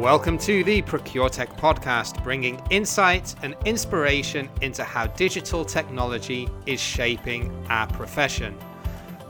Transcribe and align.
Welcome 0.00 0.38
to 0.38 0.64
the 0.64 0.80
ProcureTech 0.80 1.58
podcast, 1.58 2.24
bringing 2.24 2.58
insight 2.70 3.34
and 3.42 3.54
inspiration 3.66 4.48
into 4.62 4.82
how 4.82 5.08
digital 5.08 5.62
technology 5.62 6.48
is 6.64 6.80
shaping 6.80 7.52
our 7.68 7.86
profession. 7.86 8.56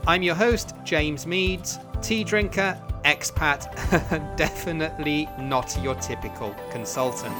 I'm 0.07 0.23
your 0.23 0.33
host, 0.33 0.73
James 0.85 1.27
Meads, 1.27 1.77
tea 2.01 2.23
drinker, 2.23 2.81
expat, 3.03 3.67
definitely 4.37 5.27
not 5.39 5.77
your 5.83 5.95
typical 5.95 6.55
consultant. 6.71 7.35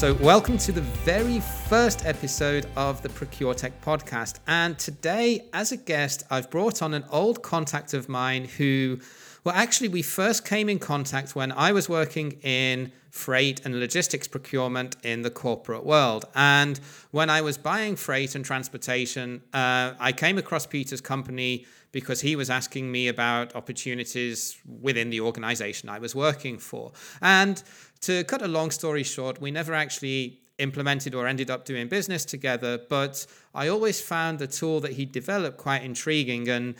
So, 0.00 0.14
welcome 0.14 0.56
to 0.56 0.72
the 0.72 0.80
very 0.80 1.40
first 1.40 2.06
episode 2.06 2.64
of 2.74 3.02
the 3.02 3.10
ProcureTech 3.10 3.72
podcast. 3.84 4.38
And 4.46 4.78
today, 4.78 5.44
as 5.52 5.72
a 5.72 5.76
guest, 5.76 6.22
I've 6.30 6.48
brought 6.48 6.80
on 6.80 6.94
an 6.94 7.04
old 7.10 7.42
contact 7.42 7.92
of 7.92 8.08
mine 8.08 8.46
who, 8.46 8.98
well, 9.44 9.54
actually, 9.54 9.88
we 9.88 10.00
first 10.00 10.46
came 10.46 10.70
in 10.70 10.78
contact 10.78 11.36
when 11.36 11.52
I 11.52 11.72
was 11.72 11.90
working 11.90 12.38
in 12.40 12.92
freight 13.10 13.60
and 13.66 13.78
logistics 13.78 14.26
procurement 14.26 14.96
in 15.02 15.20
the 15.20 15.28
corporate 15.28 15.84
world. 15.84 16.24
And 16.34 16.80
when 17.10 17.28
I 17.28 17.42
was 17.42 17.58
buying 17.58 17.94
freight 17.94 18.34
and 18.34 18.42
transportation, 18.42 19.42
uh, 19.52 19.92
I 20.00 20.12
came 20.12 20.38
across 20.38 20.64
Pieter's 20.64 21.02
company 21.02 21.66
because 21.92 22.20
he 22.20 22.36
was 22.36 22.50
asking 22.50 22.90
me 22.90 23.08
about 23.08 23.54
opportunities 23.54 24.58
within 24.80 25.10
the 25.10 25.20
organization 25.20 25.88
I 25.88 25.98
was 25.98 26.14
working 26.14 26.58
for. 26.58 26.92
And 27.20 27.62
to 28.02 28.24
cut 28.24 28.42
a 28.42 28.48
long 28.48 28.70
story 28.70 29.02
short, 29.02 29.40
we 29.40 29.50
never 29.50 29.74
actually 29.74 30.40
implemented 30.58 31.14
or 31.14 31.26
ended 31.26 31.50
up 31.50 31.64
doing 31.64 31.88
business 31.88 32.24
together, 32.24 32.78
but 32.88 33.26
I 33.54 33.68
always 33.68 34.00
found 34.00 34.38
the 34.38 34.46
tool 34.46 34.80
that 34.80 34.92
he 34.92 35.04
developed 35.04 35.58
quite 35.58 35.82
intriguing. 35.82 36.48
And 36.48 36.74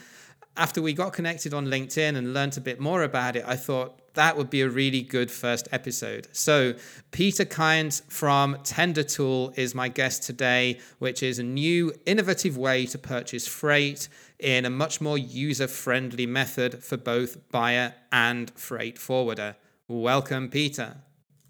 after 0.56 0.82
we 0.82 0.92
got 0.92 1.12
connected 1.12 1.54
on 1.54 1.66
LinkedIn 1.66 2.16
and 2.16 2.34
learned 2.34 2.56
a 2.56 2.60
bit 2.60 2.78
more 2.78 3.02
about 3.02 3.36
it, 3.36 3.44
I 3.46 3.56
thought 3.56 4.00
that 4.14 4.36
would 4.36 4.50
be 4.50 4.60
a 4.62 4.68
really 4.68 5.02
good 5.02 5.30
first 5.30 5.68
episode. 5.72 6.28
So, 6.32 6.74
Pieter 7.12 7.44
Kinds 7.44 8.02
from 8.08 8.56
TenderTool 8.56 9.56
is 9.56 9.74
my 9.74 9.88
guest 9.88 10.24
today, 10.24 10.80
which 10.98 11.22
is 11.22 11.38
a 11.38 11.44
new 11.44 11.92
innovative 12.06 12.58
way 12.58 12.86
to 12.86 12.98
purchase 12.98 13.46
freight 13.46 14.08
in 14.40 14.64
a 14.64 14.70
much 14.70 15.00
more 15.00 15.18
user 15.18 15.68
friendly 15.68 16.26
method 16.26 16.82
for 16.82 16.96
both 16.96 17.50
buyer 17.50 17.94
and 18.10 18.50
freight 18.50 18.98
forwarder. 18.98 19.56
Welcome, 19.88 20.48
Pieter. 20.48 20.96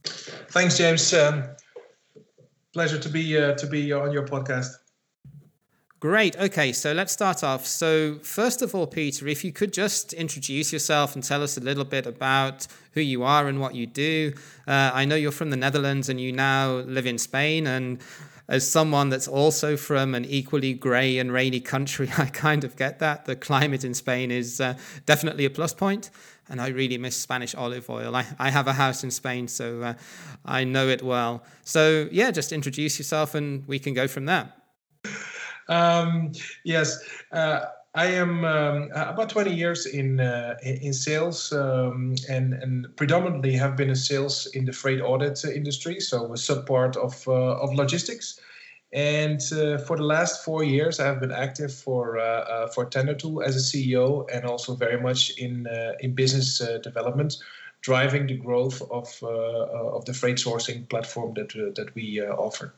Thanks, 0.05 0.79
James. 0.79 1.13
Um, 1.13 1.45
pleasure 2.73 2.99
to 2.99 3.09
be 3.09 3.37
uh, 3.37 3.55
to 3.55 3.67
be 3.67 3.93
on 3.93 4.13
your 4.13 4.27
podcast. 4.27 4.73
Great. 6.01 6.35
Okay, 6.39 6.73
so 6.73 6.95
let's 6.95 7.13
start 7.13 7.45
off. 7.45 7.67
So, 7.67 8.19
first 8.23 8.63
of 8.63 8.75
all, 8.75 8.87
Pieter, 8.87 9.29
if 9.29 9.45
you 9.45 9.53
could 9.53 9.71
just 9.71 10.15
introduce 10.15 10.73
yourself 10.73 11.15
and 11.15 11.23
tell 11.23 11.43
us 11.43 11.59
a 11.59 11.61
little 11.61 11.85
bit 11.85 12.07
about 12.07 12.67
who 12.93 13.01
you 13.01 13.23
are 13.23 13.49
and 13.49 13.61
what 13.61 13.75
you 13.75 13.87
do. 13.87 14.33
Uh, 14.67 14.91
I 14.93 15.05
know 15.05 15.15
you're 15.15 15.33
from 15.33 15.51
the 15.51 15.57
Netherlands 15.57 16.09
and 16.09 16.21
you 16.21 16.33
now 16.33 16.77
live 16.79 17.07
in 17.07 17.19
Spain. 17.19 17.67
And 17.67 17.99
as 18.51 18.69
someone 18.69 19.09
that's 19.09 19.29
also 19.29 19.77
from 19.77 20.15
an 20.15 20.27
equally 20.27 20.75
grey 20.75 21.19
and 21.19 21.33
rainy 21.33 21.61
country, 21.61 22.11
I 22.19 22.27
kind 22.27 22.65
of 22.65 22.77
get 22.77 22.99
that. 22.99 23.25
The 23.25 23.37
climate 23.37 23.85
in 23.85 23.95
Spain 23.95 24.31
is 24.31 24.61
uh, 24.61 24.75
definitely 25.07 25.47
a 25.47 25.51
plus 25.51 25.73
point 25.73 26.11
and 26.51 26.61
I 26.61 26.69
really 26.69 26.99
miss 26.99 27.17
Spanish 27.17 27.55
olive 27.55 27.89
oil. 27.89 28.15
I, 28.15 28.27
I 28.39 28.51
have 28.51 28.67
a 28.67 28.73
house 28.73 29.05
in 29.05 29.11
Spain, 29.13 29.47
so 29.47 29.83
uh, 29.83 29.95
I 30.45 30.65
know 30.65 30.89
it 30.89 31.01
well. 31.01 31.45
So, 31.63 32.09
yeah, 32.11 32.33
just 32.33 32.53
introduce 32.53 32.99
yourself 32.99 33.37
and 33.37 33.67
we 33.69 33.79
can 33.79 33.95
go 33.95 34.09
from 34.09 34.27
there. 34.27 34.53
Um, 35.69 36.33
yes. 36.65 36.99
Uh, 37.31 37.67
I 37.95 38.07
am 38.07 38.45
um, 38.45 38.91
about 38.95 39.31
20 39.31 39.53
years 39.53 39.87
in 39.87 40.21
uh, 40.21 40.55
in 40.63 40.93
sales 40.93 41.53
um, 41.53 42.15
and 42.29 42.55
and 42.55 42.87
predominantly 42.97 43.53
have 43.55 43.77
been 43.77 43.89
in 43.89 43.97
sales 43.97 44.47
in 44.55 44.65
the 44.65 44.73
freight 44.73 45.01
audit 45.01 45.45
industry, 45.45 45.99
so 45.99 46.33
a 46.33 46.37
sub 46.37 46.67
part 46.67 46.97
of 46.97 47.27
uh, 47.27 47.33
of 47.33 47.75
logistics. 47.75 48.39
And 48.93 49.41
uh, 49.53 49.79
for 49.79 49.97
the 49.97 50.03
last 50.03 50.45
four 50.45 50.65
years, 50.65 50.99
I 50.99 51.07
have 51.07 51.21
been 51.21 51.31
active 51.31 51.73
for 51.73 52.19
uh, 52.19 52.25
uh, 52.25 52.67
for 52.69 52.87
TenderTool 52.87 53.45
as 53.45 53.55
a 53.55 53.61
CEO, 53.61 54.29
and 54.33 54.45
also 54.45 54.75
very 54.75 55.01
much 55.01 55.31
in 55.39 55.69
uh, 55.69 55.93
in 56.01 56.15
business 56.15 56.61
uh, 56.61 56.79
development, 56.79 57.37
driving 57.83 58.27
the 58.27 58.37
growth 58.37 58.83
of 58.91 59.17
uh, 59.23 59.29
of 59.97 60.05
the 60.07 60.13
freight 60.13 60.39
sourcing 60.39 60.89
platform 60.89 61.35
that 61.35 61.51
that 61.77 61.95
we 61.95 62.21
offer. 62.21 62.75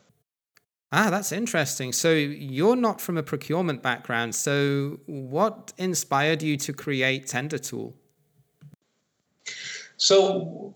Ah, 0.91 1.09
that's 1.09 1.31
interesting. 1.31 1.91
So 1.91 2.13
you're 2.13 2.75
not 2.75 3.01
from 3.01 3.17
a 3.17 3.23
procurement 3.23 3.81
background. 3.81 4.35
So 4.35 4.99
what 5.07 5.73
inspired 5.79 6.43
you 6.43 6.55
to 6.57 6.73
create 6.73 7.25
TenderTool? 7.25 7.93
So 10.03 10.75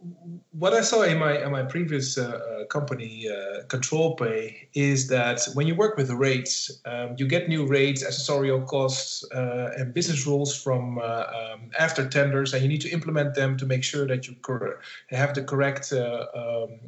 what 0.58 0.74
I 0.74 0.80
saw 0.80 1.02
in 1.02 1.18
my 1.18 1.44
in 1.44 1.52
my 1.52 1.64
previous 1.64 2.18
uh, 2.18 2.24
uh, 2.24 2.66
company, 2.68 3.28
uh, 3.28 3.64
ControlPay, 3.68 4.70
is 4.74 5.10
that 5.10 5.46
when 5.54 5.68
you 5.68 5.76
work 5.76 5.98
with 5.98 6.10
rates, 6.12 6.72
um, 6.86 7.16
you 7.18 7.28
get 7.28 7.50
new 7.50 7.68
rates, 7.68 8.06
accessorial 8.06 8.66
costs, 8.66 9.26
uh, 9.36 9.74
and 9.78 9.94
business 9.94 10.26
rules 10.26 10.56
from 10.56 11.00
uh, 11.00 11.26
um, 11.40 11.72
after 11.78 12.08
tenders, 12.08 12.54
and 12.54 12.64
you 12.64 12.70
need 12.70 12.80
to 12.88 12.90
implement 12.90 13.36
them 13.36 13.58
to 13.58 13.66
make 13.66 13.84
sure 13.84 14.08
that 14.08 14.30
you 14.30 14.36
cor- 14.44 14.80
have 15.10 15.34
the 15.34 15.44
correct 15.44 15.92
uh, 15.92 16.28
um, 16.34 16.80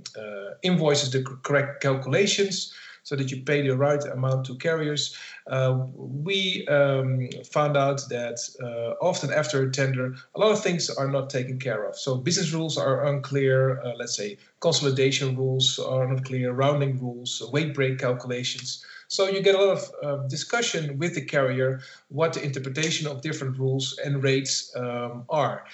invoices, 0.63 1.11
the 1.11 1.21
correct 1.43 1.81
calculations 1.81 2.73
so 3.09 3.15
that 3.15 3.31
you 3.31 3.41
pay 3.41 3.63
the 3.63 3.75
right 3.75 4.03
amount 4.05 4.45
to 4.45 4.53
carriers. 4.53 5.17
Uh, 5.47 5.79
we 5.97 6.67
um, 6.67 7.27
found 7.43 7.75
out 7.75 7.99
that 8.09 8.37
uh, 8.61 9.03
often 9.03 9.33
after 9.33 9.63
a 9.63 9.71
tender, 9.71 10.13
a 10.35 10.39
lot 10.39 10.51
of 10.51 10.61
things 10.61 10.91
are 10.91 11.07
not 11.07 11.27
taken 11.27 11.57
care 11.57 11.85
of. 11.85 11.97
So 11.97 12.17
business 12.17 12.53
rules 12.53 12.77
are 12.77 13.07
unclear. 13.07 13.81
Uh, 13.81 13.93
let's 13.97 14.15
say 14.15 14.37
consolidation 14.59 15.35
rules 15.35 15.79
are 15.79 16.05
not 16.07 16.23
clear, 16.23 16.51
rounding 16.51 16.99
rules, 16.99 17.41
weight 17.51 17.73
break 17.73 17.97
calculations. 17.97 18.85
So 19.07 19.27
you 19.27 19.41
get 19.41 19.55
a 19.55 19.57
lot 19.57 19.77
of 19.77 19.91
uh, 20.03 20.27
discussion 20.27 20.99
with 20.99 21.15
the 21.15 21.25
carrier 21.25 21.81
what 22.09 22.33
the 22.33 22.43
interpretation 22.43 23.07
of 23.07 23.23
different 23.23 23.57
rules 23.57 23.97
and 24.05 24.21
rates 24.21 24.71
um, 24.75 25.23
are. 25.31 25.65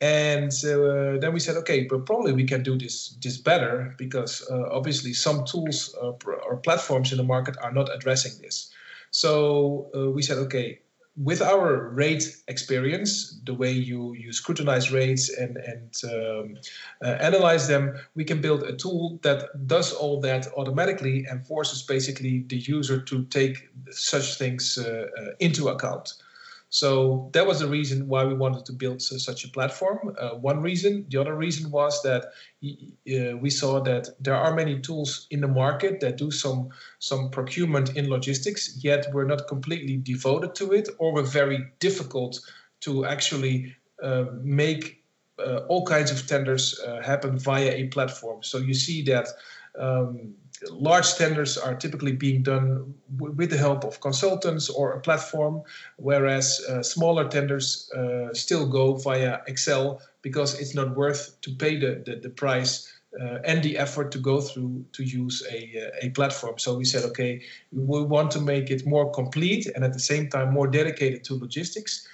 And 0.00 0.52
uh, 0.64 1.18
then 1.18 1.32
we 1.32 1.40
said, 1.40 1.56
okay, 1.58 1.84
but 1.84 2.04
probably 2.04 2.32
we 2.32 2.44
can 2.44 2.62
do 2.62 2.76
this 2.76 3.16
this 3.22 3.38
better 3.38 3.94
because 3.96 4.46
uh, 4.50 4.68
obviously 4.70 5.12
some 5.12 5.44
tools 5.44 5.94
uh, 6.02 6.12
or 6.46 6.56
platforms 6.56 7.12
in 7.12 7.18
the 7.18 7.24
market 7.24 7.56
are 7.62 7.72
not 7.72 7.88
addressing 7.94 8.40
this. 8.42 8.70
So 9.10 9.90
uh, 9.94 10.10
we 10.10 10.22
said, 10.22 10.38
okay, 10.38 10.80
with 11.16 11.40
our 11.40 11.90
rate 11.90 12.24
experience, 12.48 13.40
the 13.44 13.54
way 13.54 13.70
you, 13.70 14.14
you 14.14 14.32
scrutinize 14.32 14.90
rates 14.90 15.28
and, 15.30 15.56
and 15.56 15.94
um, 16.12 16.56
uh, 17.04 17.16
analyze 17.20 17.68
them, 17.68 17.96
we 18.16 18.24
can 18.24 18.40
build 18.40 18.64
a 18.64 18.74
tool 18.74 19.20
that 19.22 19.66
does 19.68 19.92
all 19.92 20.20
that 20.22 20.48
automatically 20.56 21.24
and 21.30 21.46
forces 21.46 21.82
basically 21.82 22.44
the 22.48 22.56
user 22.56 23.00
to 23.00 23.24
take 23.26 23.68
such 23.90 24.38
things 24.38 24.76
uh, 24.76 25.06
into 25.38 25.68
account. 25.68 26.14
So 26.74 27.30
that 27.34 27.46
was 27.46 27.60
the 27.60 27.68
reason 27.68 28.08
why 28.08 28.24
we 28.24 28.34
wanted 28.34 28.66
to 28.66 28.72
build 28.72 29.00
such 29.00 29.44
a 29.44 29.48
platform. 29.48 30.16
Uh, 30.18 30.30
one 30.30 30.60
reason. 30.60 31.06
The 31.08 31.20
other 31.20 31.36
reason 31.36 31.70
was 31.70 32.02
that 32.02 32.24
uh, 32.24 33.36
we 33.36 33.48
saw 33.48 33.80
that 33.84 34.08
there 34.18 34.34
are 34.34 34.52
many 34.52 34.80
tools 34.80 35.28
in 35.30 35.40
the 35.40 35.46
market 35.46 36.00
that 36.00 36.16
do 36.16 36.32
some 36.32 36.70
some 36.98 37.30
procurement 37.30 37.96
in 37.96 38.10
logistics, 38.10 38.76
yet 38.82 39.06
we're 39.12 39.28
not 39.28 39.46
completely 39.46 39.98
devoted 39.98 40.56
to 40.56 40.72
it, 40.72 40.88
or 40.98 41.14
we're 41.14 41.22
very 41.22 41.64
difficult 41.78 42.40
to 42.80 43.04
actually 43.04 43.76
uh, 44.02 44.24
make 44.42 45.04
uh, 45.38 45.60
all 45.68 45.86
kinds 45.86 46.10
of 46.10 46.26
tenders 46.26 46.80
uh, 46.80 47.00
happen 47.02 47.38
via 47.38 47.70
a 47.70 47.84
platform. 47.86 48.42
So 48.42 48.58
you 48.58 48.74
see 48.74 49.02
that. 49.02 49.28
Um, 49.78 50.34
large 50.70 51.14
tenders 51.14 51.56
are 51.58 51.74
typically 51.74 52.12
being 52.12 52.42
done 52.42 52.94
with 53.18 53.50
the 53.50 53.56
help 53.56 53.84
of 53.84 54.00
consultants 54.00 54.68
or 54.68 54.92
a 54.92 55.00
platform, 55.00 55.62
whereas 55.96 56.60
uh, 56.68 56.82
smaller 56.82 57.28
tenders 57.28 57.90
uh, 57.92 58.32
still 58.32 58.66
go 58.66 58.94
via 58.94 59.40
Excel 59.46 60.00
because 60.22 60.58
it's 60.60 60.74
not 60.74 60.96
worth 60.96 61.40
to 61.42 61.50
pay 61.54 61.76
the, 61.78 62.02
the, 62.06 62.16
the 62.16 62.30
price 62.30 62.92
uh, 63.20 63.38
and 63.44 63.62
the 63.62 63.78
effort 63.78 64.10
to 64.12 64.18
go 64.18 64.40
through 64.40 64.84
to 64.92 65.04
use 65.04 65.42
a, 65.50 65.86
uh, 65.86 66.06
a 66.06 66.10
platform. 66.10 66.58
So 66.58 66.76
we 66.76 66.84
said, 66.84 67.04
okay, 67.04 67.42
we 67.72 68.02
want 68.02 68.30
to 68.32 68.40
make 68.40 68.70
it 68.70 68.86
more 68.86 69.10
complete 69.12 69.66
and 69.74 69.84
at 69.84 69.92
the 69.92 70.00
same 70.00 70.28
time 70.28 70.52
more 70.52 70.66
dedicated 70.66 71.24
to 71.24 71.34
logistics. 71.34 72.08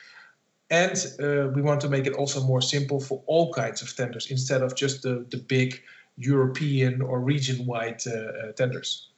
And 0.71 0.95
uh, 1.21 1.49
we 1.55 1.63
want 1.63 1.81
to 1.81 1.89
make 1.89 2.07
it 2.07 2.13
also 2.13 2.43
more 2.43 2.63
simple 2.63 3.01
for 3.01 3.23
all 3.27 3.53
kinds 3.53 3.83
of 3.83 3.95
tenders 3.97 4.31
instead 4.31 4.63
of 4.63 4.77
just 4.77 5.03
the, 5.03 5.27
the 5.31 5.39
big 5.39 5.83
European 6.21 7.01
or 7.01 7.21
region-wide 7.21 8.03
uh, 8.07 8.13
uh, 8.13 8.53
tenders. 8.53 9.10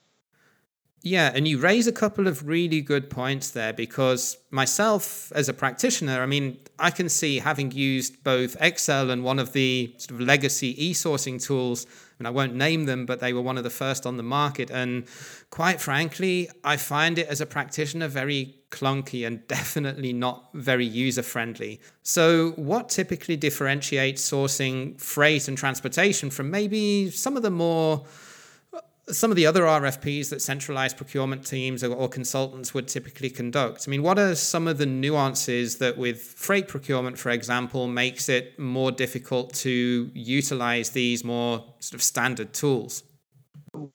Yeah, 1.05 1.33
and 1.35 1.49
you 1.49 1.59
raise 1.59 1.89
a 1.89 1.93
couple 1.93 2.29
of 2.29 2.47
really 2.47 2.81
good 2.81 3.11
points 3.11 3.51
there 3.51 3.73
because 3.73 4.37
myself 4.53 5.33
as 5.35 5.49
a 5.49 5.53
practitioner, 5.53 6.23
I 6.23 6.27
mean, 6.27 6.59
I 6.79 6.91
can 6.91 7.09
see 7.09 7.41
having 7.41 7.73
used 7.73 8.23
both 8.23 8.57
Excel 8.61 9.11
and 9.11 9.25
one 9.25 9.41
of 9.41 9.53
the 9.53 9.93
sort 9.99 10.13
of 10.13 10.21
legacy 10.21 10.87
e-sourcing 10.87 11.43
tools, 11.43 11.87
and 12.21 12.29
I 12.29 12.31
won't 12.31 12.55
name 12.55 12.85
them, 12.85 13.05
but 13.05 13.19
they 13.19 13.33
were 13.33 13.43
one 13.43 13.59
of 13.59 13.65
the 13.65 13.71
first 13.71 14.07
on 14.07 14.17
the 14.17 14.23
market. 14.23 14.71
And 14.71 15.07
quite 15.51 15.81
frankly, 15.81 16.49
I 16.63 16.77
find 16.77 17.19
it 17.19 17.27
as 17.27 17.41
a 17.41 17.47
practitioner 17.47 18.07
very 18.07 18.55
clunky 18.71 19.27
and 19.27 19.45
definitely 19.49 20.13
not 20.13 20.51
very 20.55 20.87
user 20.87 21.23
friendly. 21.23 21.81
So, 22.05 22.53
what 22.53 22.89
typically 22.89 23.37
differentiates 23.37 24.23
sourcing 24.31 25.01
freight 25.01 25.49
and 25.49 25.59
transportation 25.59 26.31
from 26.31 26.49
maybe 26.53 27.11
some 27.11 27.37
of 27.37 27.43
the 27.43 27.51
more 27.51 28.05
some 29.09 29.31
of 29.31 29.37
the 29.37 29.47
other 29.47 29.63
RFPs 29.63 30.31
that 30.31 30.41
centralized 30.41 30.97
procurement 30.97 31.45
teams 31.45 31.83
or, 31.83 31.93
or, 31.93 32.09
consultants 32.09 32.73
would 32.73 32.89
typically 32.89 33.31
conduct? 33.31 33.87
I 33.87 33.91
mean, 33.91 34.03
what 34.03 34.19
are 34.19 34.35
some 34.35 34.69
of 34.69 34.79
the 34.79 34.87
nuances 34.87 35.79
that 35.79 35.99
with 35.99 36.23
freight 36.23 36.69
procurement, 36.69 37.19
for 37.19 37.31
example, 37.31 37.89
makes 37.89 38.29
it 38.29 38.59
more 38.59 38.93
difficult 38.93 39.55
to 39.55 40.11
utilize 40.15 40.91
these 40.91 41.25
more 41.25 41.65
sort 41.81 41.95
of 41.95 42.03
standard 42.03 42.53
tools? 42.53 43.03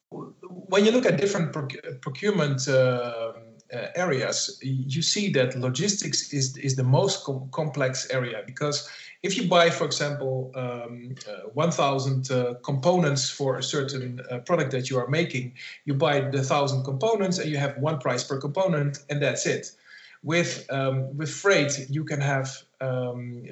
When 0.09 0.83
you 0.83 0.91
look 0.91 1.05
at 1.05 1.17
different 1.17 1.55
procurement 2.01 2.67
uh, 2.67 3.33
uh, 3.73 3.87
areas, 3.95 4.59
you 4.61 5.01
see 5.01 5.31
that 5.33 5.55
logistics 5.57 6.33
is, 6.33 6.57
is 6.57 6.75
the 6.75 6.83
most 6.83 7.23
com- 7.23 7.49
complex 7.51 8.09
area 8.09 8.43
because 8.45 8.89
if 9.23 9.37
you 9.37 9.47
buy, 9.47 9.69
for 9.69 9.85
example, 9.85 10.51
um, 10.55 11.15
uh, 11.27 11.49
1,000 11.53 12.31
uh, 12.31 12.53
components 12.63 13.29
for 13.29 13.57
a 13.57 13.63
certain 13.63 14.21
uh, 14.29 14.39
product 14.39 14.71
that 14.71 14.89
you 14.89 14.97
are 14.97 15.07
making, 15.07 15.53
you 15.85 15.93
buy 15.93 16.19
the 16.19 16.37
1,000 16.37 16.83
components 16.83 17.39
and 17.39 17.49
you 17.49 17.57
have 17.57 17.77
one 17.77 17.99
price 17.99 18.23
per 18.23 18.39
component, 18.39 18.99
and 19.09 19.21
that's 19.21 19.45
it. 19.45 19.71
With, 20.23 20.65
um, 20.69 21.15
with 21.17 21.29
freight, 21.29 21.87
you 21.89 22.03
can 22.03 22.21
have 22.21 22.57
um, 22.81 23.43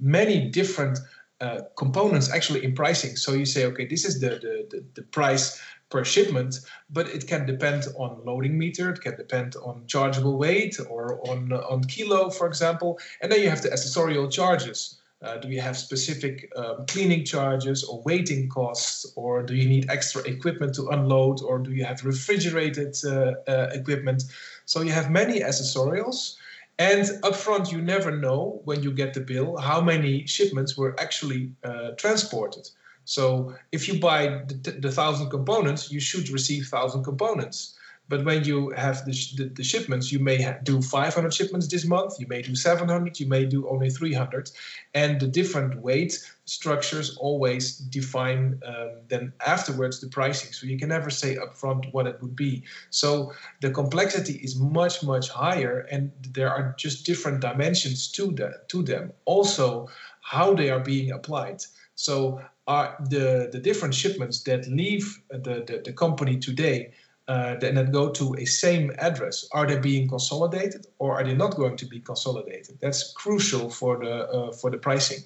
many 0.00 0.48
different 0.48 0.98
uh, 1.40 1.62
components 1.76 2.30
actually 2.30 2.64
in 2.64 2.74
pricing. 2.74 3.16
So 3.16 3.32
you 3.32 3.44
say, 3.44 3.66
okay, 3.66 3.86
this 3.86 4.04
is 4.04 4.20
the, 4.20 4.30
the, 4.30 4.66
the, 4.70 4.84
the 4.94 5.02
price 5.02 5.60
per 5.90 6.04
shipment, 6.04 6.60
but 6.88 7.08
it 7.08 7.26
can 7.26 7.44
depend 7.46 7.86
on 7.96 8.24
loading 8.24 8.56
meter, 8.56 8.90
it 8.90 9.00
can 9.00 9.16
depend 9.16 9.56
on 9.56 9.84
chargeable 9.86 10.38
weight 10.38 10.78
or 10.88 11.20
on, 11.28 11.52
on 11.52 11.84
kilo, 11.84 12.30
for 12.30 12.46
example. 12.46 12.98
And 13.20 13.30
then 13.30 13.40
you 13.40 13.50
have 13.50 13.62
the 13.62 13.68
accessorial 13.68 14.30
charges. 14.30 15.01
Uh, 15.22 15.36
do 15.36 15.48
you 15.48 15.60
have 15.60 15.76
specific 15.76 16.50
um, 16.56 16.84
cleaning 16.86 17.24
charges 17.24 17.84
or 17.84 18.02
waiting 18.02 18.48
costs, 18.48 19.12
or 19.14 19.42
do 19.42 19.54
you 19.54 19.68
need 19.68 19.88
extra 19.88 20.22
equipment 20.22 20.74
to 20.74 20.88
unload, 20.88 21.40
or 21.42 21.58
do 21.58 21.72
you 21.72 21.84
have 21.84 22.04
refrigerated 22.04 22.96
uh, 23.04 23.34
uh, 23.46 23.70
equipment? 23.72 24.24
So 24.66 24.82
you 24.82 24.92
have 24.92 25.10
many 25.10 25.40
accessorials. 25.40 26.36
And 26.78 27.04
upfront, 27.22 27.70
you 27.70 27.80
never 27.82 28.10
know 28.10 28.60
when 28.64 28.82
you 28.82 28.90
get 28.90 29.14
the 29.14 29.20
bill 29.20 29.56
how 29.58 29.80
many 29.80 30.26
shipments 30.26 30.76
were 30.76 30.98
actually 30.98 31.52
uh, 31.62 31.90
transported. 31.96 32.68
So 33.04 33.54
if 33.72 33.88
you 33.88 34.00
buy 34.00 34.42
the, 34.46 34.72
the 34.80 34.90
thousand 34.90 35.30
components, 35.30 35.92
you 35.92 36.00
should 36.00 36.30
receive 36.30 36.66
thousand 36.66 37.04
components. 37.04 37.78
But 38.12 38.26
when 38.26 38.44
you 38.44 38.68
have 38.76 39.06
the, 39.06 39.12
the, 39.38 39.44
the 39.44 39.64
shipments, 39.64 40.12
you 40.12 40.18
may 40.18 40.54
do 40.64 40.82
500 40.82 41.32
shipments 41.32 41.66
this 41.66 41.86
month, 41.86 42.20
you 42.20 42.26
may 42.26 42.42
do 42.42 42.54
700, 42.54 43.18
you 43.18 43.26
may 43.26 43.46
do 43.46 43.66
only 43.66 43.88
300. 43.88 44.50
And 44.92 45.18
the 45.18 45.26
different 45.26 45.76
weight 45.76 46.22
structures 46.44 47.16
always 47.16 47.78
define 47.78 48.60
um, 48.66 48.90
then 49.08 49.32
afterwards 49.46 50.02
the 50.02 50.08
pricing. 50.08 50.52
So 50.52 50.66
you 50.66 50.78
can 50.78 50.90
never 50.90 51.08
say 51.08 51.36
upfront 51.36 51.90
what 51.94 52.06
it 52.06 52.20
would 52.20 52.36
be. 52.36 52.64
So 52.90 53.32
the 53.62 53.70
complexity 53.70 54.34
is 54.44 54.60
much, 54.60 55.02
much 55.02 55.30
higher, 55.30 55.86
and 55.90 56.12
there 56.32 56.50
are 56.50 56.74
just 56.76 57.06
different 57.06 57.40
dimensions 57.40 58.12
to, 58.12 58.30
that, 58.32 58.68
to 58.68 58.82
them. 58.82 59.14
Also, 59.24 59.88
how 60.20 60.52
they 60.52 60.68
are 60.68 60.80
being 60.80 61.12
applied. 61.12 61.62
So 61.94 62.42
are 62.66 62.94
the, 63.08 63.48
the 63.50 63.58
different 63.58 63.94
shipments 63.94 64.42
that 64.42 64.68
leave 64.68 65.18
the, 65.30 65.64
the, 65.66 65.82
the 65.84 65.92
company 65.92 66.38
today 66.38 66.92
uh, 67.28 67.54
that 67.56 67.92
go 67.92 68.10
to 68.10 68.34
a 68.38 68.44
same 68.44 68.92
address, 68.98 69.48
are 69.52 69.66
they 69.66 69.78
being 69.78 70.08
consolidated 70.08 70.86
or 70.98 71.14
are 71.14 71.24
they 71.24 71.34
not 71.34 71.56
going 71.56 71.76
to 71.76 71.86
be 71.86 72.00
consolidated? 72.00 72.78
That's 72.80 73.12
crucial 73.12 73.70
for 73.70 73.98
the 73.98 74.28
uh, 74.28 74.52
for 74.52 74.70
the 74.70 74.78
pricing. 74.78 75.22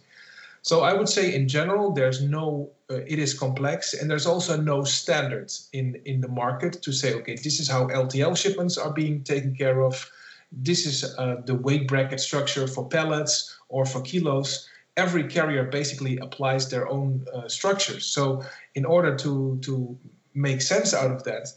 So 0.66 0.80
I 0.80 0.92
would 0.94 1.08
say 1.08 1.32
in 1.32 1.46
general, 1.46 1.92
there's 1.92 2.20
no, 2.20 2.70
uh, 2.90 2.96
it 3.06 3.20
is 3.20 3.38
complex, 3.38 3.94
and 3.94 4.10
there's 4.10 4.26
also 4.26 4.60
no 4.60 4.82
standards 4.82 5.68
in 5.72 6.00
in 6.04 6.20
the 6.20 6.28
market 6.28 6.82
to 6.82 6.92
say, 6.92 7.14
okay, 7.14 7.36
this 7.36 7.60
is 7.60 7.68
how 7.68 7.86
LTL 7.86 8.36
shipments 8.36 8.76
are 8.76 8.92
being 8.92 9.22
taken 9.22 9.54
care 9.54 9.82
of. 9.82 10.10
This 10.50 10.84
is 10.84 11.04
uh, 11.18 11.36
the 11.46 11.54
weight 11.54 11.86
bracket 11.88 12.20
structure 12.20 12.66
for 12.66 12.88
pallets 12.88 13.56
or 13.68 13.86
for 13.86 14.02
kilos. 14.02 14.68
Every 14.96 15.24
carrier 15.24 15.64
basically 15.64 16.18
applies 16.18 16.68
their 16.68 16.88
own 16.88 17.26
uh, 17.32 17.48
structures. 17.48 18.04
So 18.04 18.42
in 18.74 18.84
order 18.84 19.14
to 19.16 19.58
to 19.62 19.96
make 20.34 20.60
sense 20.62 20.92
out 20.92 21.10
of 21.10 21.22
that, 21.24 21.48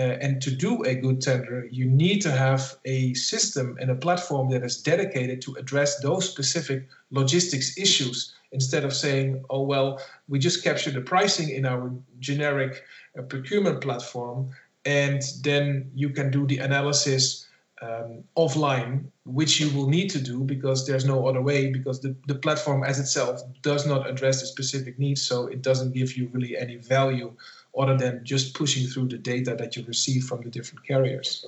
uh, 0.00 0.16
and 0.24 0.40
to 0.40 0.50
do 0.50 0.82
a 0.84 0.94
good 0.94 1.20
tender, 1.20 1.68
you 1.70 1.84
need 1.84 2.22
to 2.22 2.30
have 2.30 2.62
a 2.86 3.12
system 3.12 3.76
and 3.80 3.90
a 3.90 3.94
platform 3.94 4.48
that 4.50 4.62
is 4.64 4.80
dedicated 4.80 5.42
to 5.42 5.54
address 5.56 6.00
those 6.00 6.24
specific 6.26 6.88
logistics 7.10 7.76
issues 7.76 8.34
instead 8.52 8.82
of 8.82 8.94
saying, 8.94 9.44
oh, 9.50 9.60
well, 9.60 10.00
we 10.26 10.38
just 10.38 10.64
capture 10.64 10.90
the 10.90 11.02
pricing 11.02 11.50
in 11.50 11.66
our 11.66 11.92
generic 12.18 12.82
uh, 13.18 13.22
procurement 13.22 13.82
platform, 13.82 14.48
and 14.86 15.20
then 15.42 15.90
you 15.94 16.08
can 16.08 16.30
do 16.30 16.46
the 16.46 16.58
analysis 16.58 17.46
um, 17.82 18.24
offline, 18.38 19.04
which 19.24 19.60
you 19.60 19.68
will 19.76 19.88
need 19.88 20.08
to 20.10 20.20
do 20.32 20.44
because 20.44 20.86
there's 20.86 21.04
no 21.04 21.28
other 21.28 21.42
way, 21.42 21.70
because 21.70 22.00
the, 22.00 22.14
the 22.26 22.34
platform 22.34 22.84
as 22.84 22.98
itself 22.98 23.42
does 23.60 23.86
not 23.86 24.08
address 24.08 24.40
the 24.40 24.46
specific 24.46 24.98
needs, 24.98 25.20
so 25.20 25.46
it 25.46 25.60
doesn't 25.60 25.92
give 25.92 26.16
you 26.16 26.30
really 26.32 26.56
any 26.56 26.76
value 26.76 27.30
other 27.78 27.96
than 27.96 28.24
just 28.24 28.54
pushing 28.54 28.86
through 28.86 29.08
the 29.08 29.18
data 29.18 29.54
that 29.54 29.76
you 29.76 29.84
receive 29.84 30.24
from 30.24 30.42
the 30.42 30.50
different 30.50 30.86
carriers. 30.86 31.46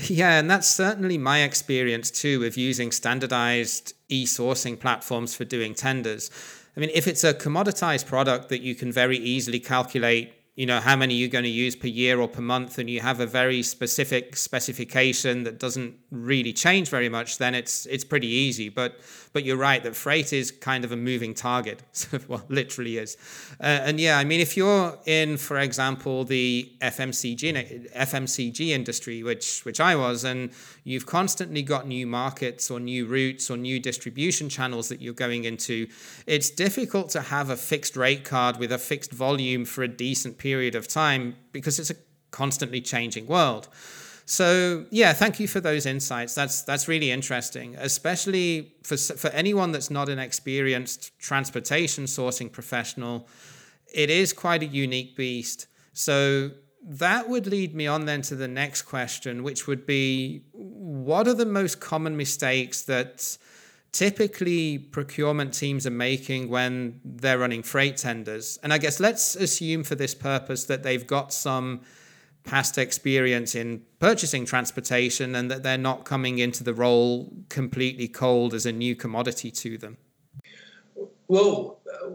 Yeah, 0.00 0.38
and 0.38 0.50
that's 0.50 0.68
certainly 0.68 1.18
my 1.18 1.42
experience 1.42 2.10
too 2.10 2.40
with 2.40 2.56
using 2.56 2.92
standardized 2.92 3.94
e 4.08 4.24
sourcing 4.24 4.78
platforms 4.78 5.34
for 5.34 5.44
doing 5.44 5.74
tenders. 5.74 6.30
I 6.76 6.80
mean, 6.80 6.90
if 6.94 7.06
it's 7.06 7.24
a 7.24 7.34
commoditized 7.34 8.06
product 8.06 8.48
that 8.48 8.62
you 8.62 8.74
can 8.74 8.90
very 8.90 9.18
easily 9.18 9.60
calculate 9.60 10.32
you 10.54 10.66
know 10.66 10.80
how 10.80 10.94
many 10.94 11.14
you're 11.14 11.30
going 11.30 11.44
to 11.44 11.50
use 11.50 11.74
per 11.74 11.86
year 11.86 12.20
or 12.20 12.28
per 12.28 12.42
month 12.42 12.76
and 12.76 12.90
you 12.90 13.00
have 13.00 13.20
a 13.20 13.26
very 13.26 13.62
specific 13.62 14.36
specification 14.36 15.44
that 15.44 15.58
doesn't 15.58 15.94
really 16.10 16.52
change 16.52 16.90
very 16.90 17.08
much 17.08 17.38
then 17.38 17.54
it's 17.54 17.86
it's 17.86 18.04
pretty 18.04 18.26
easy. 18.26 18.68
But 18.68 19.00
but 19.32 19.44
you're 19.44 19.56
right 19.56 19.82
that 19.82 19.96
freight 19.96 20.32
is 20.32 20.50
kind 20.50 20.84
of 20.84 20.92
a 20.92 20.96
moving 20.96 21.32
target 21.32 21.82
well 22.28 22.44
literally 22.48 22.98
is. 22.98 23.16
Uh, 23.60 23.64
and 23.64 23.98
yeah 23.98 24.18
i 24.18 24.24
mean 24.24 24.40
if 24.40 24.54
you're 24.54 24.98
in 25.06 25.38
for 25.38 25.58
example 25.58 26.24
the 26.24 26.70
FMCG 26.82 27.90
FMCG 27.94 28.68
industry 28.68 29.22
which 29.22 29.64
which 29.64 29.80
i 29.80 29.96
was 29.96 30.22
and 30.22 30.50
you've 30.84 31.06
constantly 31.06 31.62
got 31.62 31.86
new 31.86 32.06
markets 32.06 32.70
or 32.70 32.78
new 32.78 33.06
routes 33.06 33.50
or 33.50 33.56
new 33.56 33.80
distribution 33.80 34.50
channels 34.50 34.90
that 34.90 35.00
you're 35.00 35.14
going 35.14 35.44
into 35.44 35.86
it's 36.26 36.50
difficult 36.50 37.08
to 37.08 37.22
have 37.22 37.48
a 37.48 37.56
fixed 37.56 37.96
rate 37.96 38.24
card 38.24 38.58
with 38.58 38.70
a 38.70 38.78
fixed 38.78 39.12
volume 39.12 39.64
for 39.64 39.82
a 39.82 39.88
decent 39.88 40.36
period 40.42 40.74
of 40.74 40.88
time 40.88 41.36
because 41.52 41.78
it's 41.78 41.90
a 41.90 41.96
constantly 42.30 42.80
changing 42.80 43.26
world. 43.26 43.68
So 44.24 44.86
yeah, 44.90 45.12
thank 45.12 45.38
you 45.40 45.48
for 45.48 45.60
those 45.60 45.84
insights. 45.86 46.34
That's 46.34 46.62
that's 46.62 46.86
really 46.88 47.10
interesting, 47.10 47.76
especially 47.76 48.74
for 48.82 48.96
for 48.96 49.30
anyone 49.42 49.72
that's 49.72 49.90
not 49.90 50.08
an 50.08 50.18
experienced 50.18 51.18
transportation 51.18 52.04
sourcing 52.04 52.50
professional. 52.50 53.28
It 53.92 54.10
is 54.10 54.32
quite 54.32 54.62
a 54.62 54.66
unique 54.66 55.16
beast. 55.16 55.66
So 55.92 56.50
that 56.84 57.28
would 57.28 57.46
lead 57.46 57.74
me 57.74 57.86
on 57.86 58.06
then 58.06 58.22
to 58.22 58.34
the 58.34 58.48
next 58.48 58.82
question, 58.82 59.42
which 59.42 59.66
would 59.66 59.84
be 59.86 60.42
what 60.52 61.28
are 61.28 61.34
the 61.34 61.52
most 61.60 61.80
common 61.80 62.16
mistakes 62.16 62.82
that 62.82 63.38
typically 63.92 64.78
procurement 64.78 65.52
teams 65.52 65.86
are 65.86 65.90
making 65.90 66.48
when 66.48 67.00
they're 67.04 67.38
running 67.38 67.62
freight 67.62 67.98
tenders. 67.98 68.58
And 68.62 68.72
I 68.72 68.78
guess 68.78 68.98
let's 68.98 69.36
assume 69.36 69.84
for 69.84 69.94
this 69.94 70.14
purpose 70.14 70.64
that 70.64 70.82
they've 70.82 71.06
got 71.06 71.32
some 71.32 71.82
past 72.44 72.78
experience 72.78 73.54
in 73.54 73.82
purchasing 74.00 74.44
transportation 74.44 75.34
and 75.34 75.50
that 75.50 75.62
they're 75.62 75.78
not 75.78 76.04
coming 76.04 76.38
into 76.38 76.64
the 76.64 76.74
role 76.74 77.32
completely 77.48 78.08
cold 78.08 78.54
as 78.54 78.66
a 78.66 78.72
new 78.72 78.96
commodity 78.96 79.50
to 79.50 79.78
them. 79.78 79.96
Well, 81.28 81.80
uh, 81.86 82.10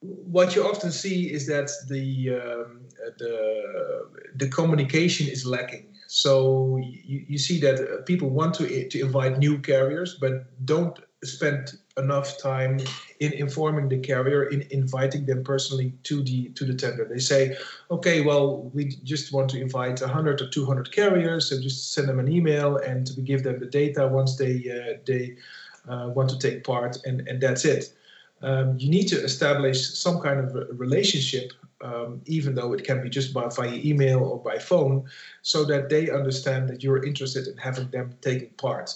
what 0.00 0.54
you 0.54 0.66
often 0.66 0.92
see 0.92 1.32
is 1.32 1.46
that 1.46 1.70
the 1.88 2.30
um, 2.30 2.80
the 3.18 4.10
the 4.36 4.48
communication 4.48 5.28
is 5.28 5.46
lacking. 5.46 5.93
So 6.14 6.76
you, 6.76 7.24
you 7.26 7.38
see 7.38 7.58
that 7.58 7.80
uh, 7.80 8.02
people 8.02 8.30
want 8.30 8.54
to 8.54 8.88
to 8.88 9.00
invite 9.00 9.36
new 9.36 9.58
carriers, 9.58 10.14
but 10.14 10.64
don't 10.64 10.96
spend 11.24 11.76
enough 11.96 12.38
time 12.38 12.78
in 13.18 13.32
informing 13.32 13.88
the 13.88 13.98
carrier, 13.98 14.44
in 14.44 14.62
inviting 14.70 15.26
them 15.26 15.42
personally 15.42 15.92
to 16.04 16.22
the 16.22 16.50
to 16.50 16.64
the 16.64 16.74
tender. 16.74 17.04
They 17.04 17.18
say, 17.18 17.56
okay, 17.90 18.20
well, 18.20 18.70
we 18.74 18.84
just 19.02 19.32
want 19.32 19.50
to 19.50 19.60
invite 19.60 20.00
100 20.00 20.40
or 20.40 20.48
200 20.48 20.92
carriers, 20.92 21.48
so 21.48 21.60
just 21.60 21.92
send 21.92 22.08
them 22.08 22.20
an 22.20 22.30
email 22.30 22.76
and 22.76 23.10
we 23.16 23.24
give 23.24 23.42
them 23.42 23.58
the 23.58 23.66
data 23.66 24.06
once 24.06 24.36
they 24.36 24.54
uh, 24.70 24.98
they 25.04 25.34
uh, 25.88 26.10
want 26.14 26.30
to 26.30 26.38
take 26.38 26.62
part, 26.62 26.96
and 27.04 27.26
and 27.26 27.40
that's 27.40 27.64
it. 27.64 27.92
Um, 28.40 28.78
you 28.78 28.88
need 28.88 29.08
to 29.08 29.16
establish 29.16 29.98
some 29.98 30.20
kind 30.20 30.38
of 30.38 30.78
relationship, 30.78 31.50
um, 31.84 32.20
even 32.26 32.54
though 32.54 32.72
it 32.72 32.84
can 32.84 33.02
be 33.02 33.10
just 33.10 33.32
by 33.32 33.48
via 33.48 33.78
email 33.84 34.20
or 34.20 34.38
by 34.38 34.58
phone, 34.58 35.04
so 35.42 35.64
that 35.64 35.90
they 35.90 36.10
understand 36.10 36.68
that 36.68 36.82
you're 36.82 37.04
interested 37.04 37.46
in 37.46 37.56
having 37.56 37.88
them 37.90 38.14
taking 38.20 38.50
part 38.56 38.90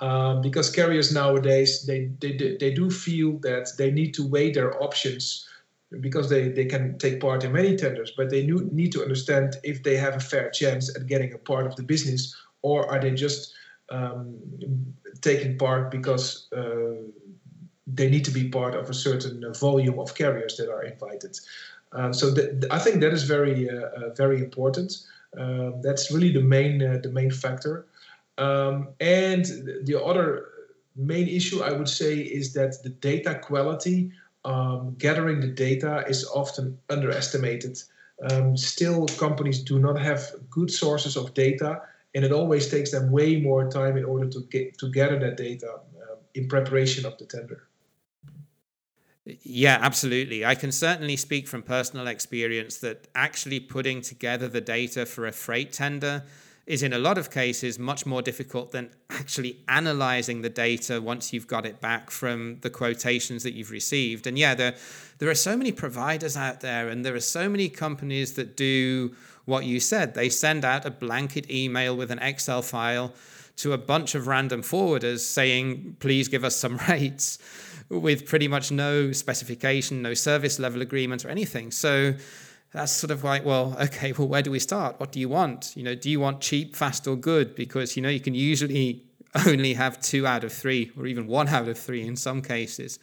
um, 0.00 0.42
because 0.42 0.70
carriers 0.70 1.12
nowadays 1.12 1.86
they, 1.86 2.10
they 2.20 2.56
they 2.60 2.72
do 2.74 2.90
feel 2.90 3.38
that 3.38 3.72
they 3.78 3.90
need 3.90 4.12
to 4.14 4.26
weigh 4.26 4.52
their 4.52 4.82
options 4.82 5.48
because 6.00 6.28
they, 6.28 6.48
they 6.48 6.64
can 6.64 6.98
take 6.98 7.20
part 7.20 7.44
in 7.44 7.52
many 7.52 7.76
tenders, 7.76 8.12
but 8.16 8.28
they 8.28 8.44
need 8.44 8.90
to 8.92 9.02
understand 9.02 9.56
if 9.62 9.84
they 9.84 9.96
have 9.96 10.16
a 10.16 10.20
fair 10.20 10.50
chance 10.50 10.94
at 10.96 11.06
getting 11.06 11.32
a 11.32 11.38
part 11.38 11.64
of 11.64 11.76
the 11.76 11.82
business, 11.82 12.34
or 12.62 12.90
are 12.90 13.00
they 13.00 13.12
just 13.12 13.54
um, 13.90 14.36
taking 15.20 15.56
part 15.56 15.92
because 15.92 16.48
uh, 16.52 17.00
they 17.86 18.10
need 18.10 18.24
to 18.24 18.32
be 18.32 18.48
part 18.48 18.74
of 18.74 18.90
a 18.90 18.94
certain 18.94 19.44
volume 19.54 19.98
of 20.00 20.14
carriers 20.14 20.56
that 20.56 20.68
are 20.68 20.82
invited. 20.82 21.38
Uh, 21.96 22.12
so 22.12 22.34
I 22.70 22.78
think 22.78 23.00
that 23.00 23.12
is 23.12 23.24
very 23.24 23.70
uh, 23.70 23.88
uh 23.98 24.10
very 24.14 24.38
important. 24.40 24.90
Uh, 25.38 25.72
that's 25.82 26.10
really 26.12 26.32
the 26.32 26.42
main 26.42 26.78
the 26.78 27.10
main 27.10 27.30
factor. 27.30 27.86
Um, 28.38 28.88
and 29.00 29.44
the 29.84 30.02
other 30.02 30.46
main 30.94 31.28
issue 31.28 31.62
I 31.62 31.72
would 31.72 31.88
say 31.88 32.16
is 32.18 32.52
that 32.52 32.82
the 32.82 32.90
data 32.90 33.38
quality, 33.42 34.12
um, 34.44 34.94
gathering 34.98 35.40
the 35.40 35.48
data, 35.48 36.04
is 36.06 36.24
often 36.34 36.78
underestimated. 36.90 37.78
Um, 38.30 38.56
still, 38.56 39.06
companies 39.18 39.62
do 39.62 39.78
not 39.78 39.98
have 39.98 40.22
good 40.50 40.70
sources 40.70 41.16
of 41.16 41.34
data, 41.34 41.82
and 42.14 42.24
it 42.24 42.32
always 42.32 42.68
takes 42.68 42.90
them 42.90 43.10
way 43.10 43.40
more 43.40 43.70
time 43.70 43.96
in 43.96 44.04
order 44.04 44.28
to 44.28 44.40
get 44.50 44.78
to 44.78 44.90
gather 44.90 45.18
that 45.18 45.36
data 45.36 45.70
uh, 45.72 46.16
in 46.34 46.48
preparation 46.48 47.06
of 47.06 47.16
the 47.18 47.26
tender. 47.26 47.68
Yeah, 49.26 49.78
absolutely. 49.80 50.44
I 50.44 50.54
can 50.54 50.70
certainly 50.70 51.16
speak 51.16 51.48
from 51.48 51.62
personal 51.62 52.06
experience 52.06 52.78
that 52.78 53.08
actually 53.14 53.58
putting 53.58 54.00
together 54.00 54.46
the 54.46 54.60
data 54.60 55.04
for 55.04 55.26
a 55.26 55.32
freight 55.32 55.72
tender 55.72 56.22
is 56.66 56.82
in 56.82 56.92
a 56.92 56.98
lot 56.98 57.18
of 57.18 57.30
cases 57.30 57.78
much 57.78 58.06
more 58.06 58.22
difficult 58.22 58.72
than 58.72 58.90
actually 59.10 59.58
analyzing 59.68 60.42
the 60.42 60.48
data 60.48 61.00
once 61.00 61.32
you've 61.32 61.46
got 61.46 61.66
it 61.66 61.80
back 61.80 62.10
from 62.10 62.58
the 62.60 62.70
quotations 62.70 63.42
that 63.42 63.54
you've 63.54 63.70
received. 63.70 64.26
And 64.26 64.38
yeah, 64.38 64.54
there, 64.54 64.74
there 65.18 65.30
are 65.30 65.34
so 65.34 65.56
many 65.56 65.72
providers 65.72 66.36
out 66.36 66.60
there, 66.60 66.88
and 66.88 67.04
there 67.04 67.14
are 67.14 67.20
so 67.20 67.48
many 67.48 67.68
companies 67.68 68.34
that 68.34 68.56
do 68.56 69.14
what 69.44 69.64
you 69.64 69.78
said. 69.78 70.14
They 70.14 70.28
send 70.28 70.64
out 70.64 70.84
a 70.84 70.90
blanket 70.90 71.50
email 71.50 71.96
with 71.96 72.10
an 72.10 72.18
Excel 72.18 72.62
file 72.62 73.12
to 73.56 73.72
a 73.72 73.78
bunch 73.78 74.14
of 74.14 74.26
random 74.26 74.62
forwarders 74.62 75.20
saying, 75.20 75.96
please 75.98 76.28
give 76.28 76.44
us 76.44 76.56
some 76.56 76.78
rates 76.88 77.38
with 77.88 78.26
pretty 78.26 78.48
much 78.48 78.70
no 78.70 79.12
specification, 79.12 80.02
no 80.02 80.14
service 80.14 80.58
level 80.58 80.82
agreement 80.82 81.24
or 81.24 81.28
anything. 81.28 81.70
So 81.70 82.14
that's 82.72 82.92
sort 82.92 83.10
of 83.10 83.24
like, 83.24 83.44
well, 83.44 83.76
okay, 83.80 84.12
well, 84.12 84.28
where 84.28 84.42
do 84.42 84.50
we 84.50 84.58
start? 84.58 85.00
What 85.00 85.12
do 85.12 85.20
you 85.20 85.28
want? 85.28 85.72
You 85.76 85.82
know, 85.82 85.94
do 85.94 86.10
you 86.10 86.20
want 86.20 86.40
cheap, 86.40 86.76
fast, 86.76 87.06
or 87.06 87.16
good? 87.16 87.54
Because, 87.54 87.96
you 87.96 88.02
know, 88.02 88.08
you 88.08 88.20
can 88.20 88.34
usually 88.34 89.04
only 89.46 89.74
have 89.74 90.00
two 90.00 90.26
out 90.26 90.44
of 90.44 90.52
three, 90.52 90.92
or 90.96 91.06
even 91.06 91.26
one 91.26 91.48
out 91.48 91.68
of 91.68 91.78
three 91.78 92.06
in 92.06 92.16
some 92.16 92.42
cases. 92.42 92.98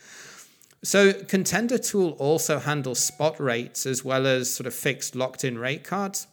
So, 0.83 1.13
Contender 1.13 1.77
Tool 1.77 2.11
also 2.19 2.59
handles 2.59 2.99
spot 2.99 3.39
rates 3.39 3.85
as 3.85 4.03
well 4.03 4.27
as 4.27 4.53
sort 4.53 4.67
of 4.67 4.73
fixed 4.73 5.15
locked 5.15 5.45
in 5.45 5.57
rate 5.57 5.85
cards. 5.85 6.27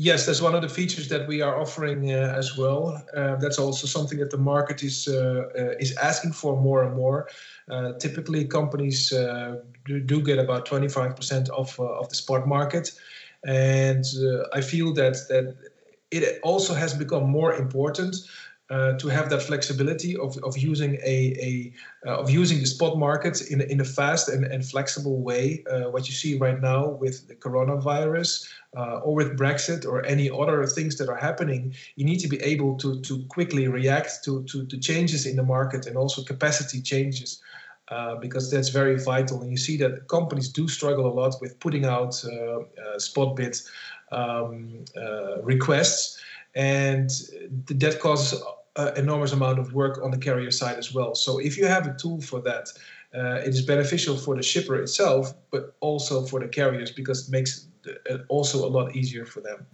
Yes, 0.00 0.26
that's 0.26 0.40
one 0.40 0.54
of 0.54 0.62
the 0.62 0.68
features 0.68 1.08
that 1.08 1.26
we 1.26 1.42
are 1.42 1.60
offering 1.60 2.12
uh, 2.12 2.32
as 2.36 2.56
well. 2.56 3.02
Uh, 3.16 3.34
that's 3.34 3.58
also 3.58 3.88
something 3.88 4.18
that 4.20 4.30
the 4.30 4.38
market 4.38 4.84
is 4.84 5.08
uh, 5.08 5.48
uh 5.58 5.84
is 5.84 5.96
asking 5.96 6.34
for 6.34 6.54
more 6.56 6.84
and 6.84 6.94
more. 6.94 7.28
Uh, 7.68 7.94
typically, 7.94 8.44
companies 8.44 9.12
uh, 9.12 9.56
do, 9.86 9.98
do, 9.98 10.22
get 10.22 10.38
about 10.38 10.66
25% 10.66 11.48
of 11.50 11.80
of 11.80 12.08
the 12.08 12.14
spot 12.14 12.46
market, 12.46 12.92
and 13.44 14.04
I 14.52 14.60
feel 14.60 14.94
that 14.94 15.16
that 15.30 15.56
it 16.12 16.38
also 16.42 16.74
has 16.74 16.94
become 16.94 17.28
more 17.28 17.54
important 17.54 18.16
uh, 18.70 18.92
to 18.98 19.08
have 19.08 19.30
that 19.30 19.40
flexibility 19.40 20.14
of, 20.14 20.36
of 20.44 20.58
using 20.58 20.96
a, 20.96 21.16
a 21.40 21.72
uh, 22.06 22.18
of 22.18 22.28
using 22.28 22.60
the 22.60 22.66
spot 22.66 22.98
market 22.98 23.40
in, 23.50 23.62
in 23.62 23.80
a 23.80 23.84
fast 23.84 24.28
and, 24.28 24.44
and 24.44 24.62
flexible 24.62 25.22
way. 25.22 25.64
Uh, 25.70 25.84
what 25.90 26.06
you 26.06 26.14
see 26.14 26.36
right 26.36 26.60
now 26.60 26.86
with 26.86 27.26
the 27.28 27.34
coronavirus 27.34 28.46
uh, 28.76 28.98
or 28.98 29.14
with 29.14 29.38
Brexit 29.38 29.86
or 29.86 30.04
any 30.04 30.28
other 30.30 30.66
things 30.66 30.98
that 30.98 31.08
are 31.08 31.16
happening, 31.16 31.74
you 31.96 32.04
need 32.04 32.18
to 32.18 32.28
be 32.28 32.38
able 32.42 32.76
to 32.76 33.00
to 33.00 33.24
quickly 33.28 33.68
react 33.68 34.22
to 34.24 34.42
to, 34.44 34.66
to 34.66 34.76
changes 34.76 35.24
in 35.24 35.36
the 35.36 35.42
market 35.42 35.86
and 35.86 35.96
also 35.96 36.22
capacity 36.22 36.82
changes. 36.82 37.40
Uh, 37.90 38.16
because 38.16 38.50
that's 38.50 38.68
very 38.68 38.98
vital, 39.02 39.40
and 39.40 39.50
you 39.50 39.56
see 39.56 39.78
that 39.78 40.06
companies 40.08 40.50
do 40.50 40.68
struggle 40.68 41.06
a 41.06 41.14
lot 41.22 41.34
with 41.40 41.58
putting 41.58 41.86
out 41.86 42.12
spot 42.98 43.34
bid 43.34 43.56
um, 44.12 44.84
requests, 45.42 46.20
and 46.54 47.10
that 47.66 47.98
causes 48.00 48.42
uh, 48.76 48.92
enormous 48.96 49.32
amount 49.32 49.58
of 49.58 49.74
work 49.74 50.00
on 50.02 50.10
the 50.10 50.18
carrier 50.18 50.50
side 50.50 50.78
as 50.78 50.94
well. 50.94 51.14
So 51.14 51.38
if 51.38 51.58
you 51.58 51.66
have 51.66 51.86
a 51.86 51.94
tool 51.94 52.20
for 52.20 52.40
that, 52.42 52.68
uh, 53.14 53.40
it 53.44 53.48
is 53.48 53.62
beneficial 53.62 54.16
for 54.16 54.36
the 54.36 54.42
shipper 54.42 54.76
itself, 54.76 55.34
but 55.50 55.74
also 55.80 56.24
for 56.26 56.40
the 56.40 56.48
carriers 56.48 56.90
because 56.90 57.28
it 57.28 57.32
makes 57.32 57.66
it 57.84 58.24
also 58.28 58.66
a 58.66 58.70
lot 58.70 58.94
easier 58.94 59.24
for 59.24 59.40
them. 59.40 59.66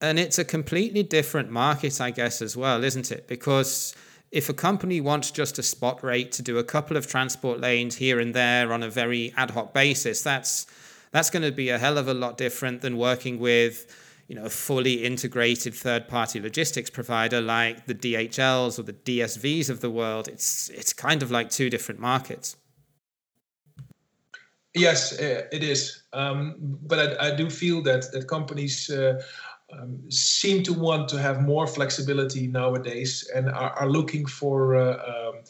And 0.00 0.18
it's 0.18 0.38
a 0.38 0.44
completely 0.44 1.02
different 1.02 1.50
market, 1.50 2.00
I 2.00 2.10
guess, 2.10 2.40
as 2.40 2.56
well, 2.56 2.84
isn't 2.84 3.10
it? 3.10 3.26
Because 3.26 3.96
if 4.30 4.48
a 4.48 4.54
company 4.54 5.00
wants 5.00 5.30
just 5.30 5.58
a 5.58 5.62
spot 5.62 6.04
rate 6.04 6.30
to 6.32 6.42
do 6.42 6.58
a 6.58 6.64
couple 6.64 6.96
of 6.96 7.06
transport 7.06 7.58
lanes 7.58 7.96
here 7.96 8.20
and 8.20 8.34
there 8.34 8.72
on 8.72 8.82
a 8.82 8.90
very 8.90 9.32
ad 9.36 9.50
hoc 9.50 9.72
basis, 9.72 10.22
that's 10.22 10.66
that's 11.10 11.30
going 11.30 11.42
to 11.42 11.50
be 11.50 11.70
a 11.70 11.78
hell 11.78 11.96
of 11.96 12.06
a 12.06 12.14
lot 12.14 12.36
different 12.36 12.82
than 12.82 12.98
working 12.98 13.38
with 13.38 13.86
you 14.28 14.34
know, 14.34 14.44
a 14.44 14.50
fully 14.50 15.04
integrated 15.04 15.74
third-party 15.74 16.38
logistics 16.40 16.90
provider 16.90 17.40
like 17.40 17.86
the 17.86 17.94
DHLs 17.94 18.78
or 18.78 18.82
the 18.82 18.92
DSVs 18.92 19.70
of 19.70 19.80
the 19.80 19.90
world, 19.90 20.28
it's 20.28 20.68
it's 20.68 20.92
kind 20.92 21.22
of 21.22 21.30
like 21.30 21.48
two 21.48 21.70
different 21.70 21.98
markets. 21.98 22.56
Yes, 24.74 25.18
uh, 25.18 25.46
it 25.50 25.64
is. 25.64 26.02
Um, 26.12 26.56
but 26.60 26.98
I, 26.98 27.28
I, 27.28 27.34
do 27.34 27.48
feel 27.48 27.82
that 27.82 28.12
that 28.12 28.28
companies 28.28 28.90
uh, 28.90 29.20
um, 29.72 30.10
seem 30.10 30.62
to 30.64 30.74
want 30.74 31.08
to 31.08 31.18
have 31.18 31.40
more 31.40 31.66
flexibility 31.66 32.46
nowadays 32.46 33.28
and 33.34 33.48
are, 33.48 33.70
are 33.70 33.88
looking 33.88 34.26
for. 34.26 34.76
Uh, 34.76 35.30
um, 35.30 35.42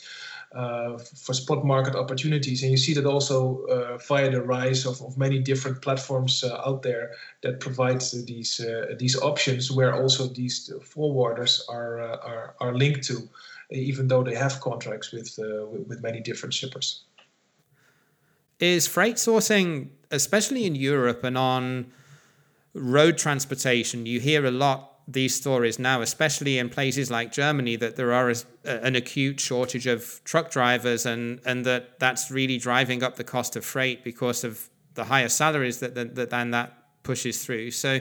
for 0.53 1.35
spot 1.35 1.65
market 1.65 1.95
opportunities. 1.95 2.63
And 2.63 2.71
you 2.71 2.79
see 2.79 2.95
that 2.95 3.05
also 3.05 3.65
uh, 3.67 3.99
via 3.99 4.31
the 4.31 4.43
rise 4.43 4.87
of, 4.87 5.01
of 5.03 5.19
many 5.19 5.39
different 5.39 5.83
platforms 5.83 6.43
uh, 6.43 6.63
out 6.67 6.83
there 6.83 7.13
that 7.43 7.61
provide 7.61 8.01
these 8.01 8.61
these 8.99 9.17
options, 9.19 9.71
where 9.71 9.95
also 9.95 10.27
these 10.27 10.71
forwarders 10.83 11.61
are 11.69 12.01
are, 12.01 12.55
are 12.61 12.75
linked 12.75 13.03
to, 13.05 13.29
even 13.71 14.09
though 14.09 14.23
they 14.23 14.35
have 14.35 14.61
contracts 14.61 15.13
with 15.13 15.39
with 15.87 16.03
many 16.03 16.21
different 16.21 16.55
shippers. 16.55 17.05
Is 18.61 18.89
freight 18.89 19.17
sourcing, 19.17 19.91
especially 20.11 20.67
in 20.67 20.75
Europe 20.75 21.23
and 21.23 21.39
on 21.39 21.93
road 22.75 23.17
transportation, 23.17 24.07
you 24.07 24.21
hear 24.21 24.45
a 24.47 24.51
lot 24.51 24.88
these 25.11 25.35
stories 25.35 25.79
now, 25.79 26.03
especially 26.03 26.59
in 26.59 26.69
places 26.69 27.11
like 27.11 27.33
Germany, 27.33 27.77
that 27.77 27.97
there 27.97 28.13
are 28.13 28.31
a, 28.31 28.37
an 28.65 28.95
acute 28.95 29.41
shortage 29.41 29.87
of 29.87 30.21
truck 30.25 30.51
drivers, 30.51 31.07
and 31.07 31.41
and 31.47 31.65
that 31.65 31.99
that's 31.99 32.31
really 32.31 32.59
driving 32.59 33.03
up 33.03 33.17
the 33.17 33.25
cost 33.25 33.57
of 33.57 33.65
freight 33.65 34.05
because 34.05 34.45
of 34.45 34.69
the 34.95 35.05
higher 35.05 35.31
salaries 35.31 35.81
that 35.81 35.95
that, 35.95 36.15
that 36.15 36.31
then 36.31 36.51
that 36.51 36.75
pushes 37.03 37.43
through. 37.43 37.71
So, 37.71 38.01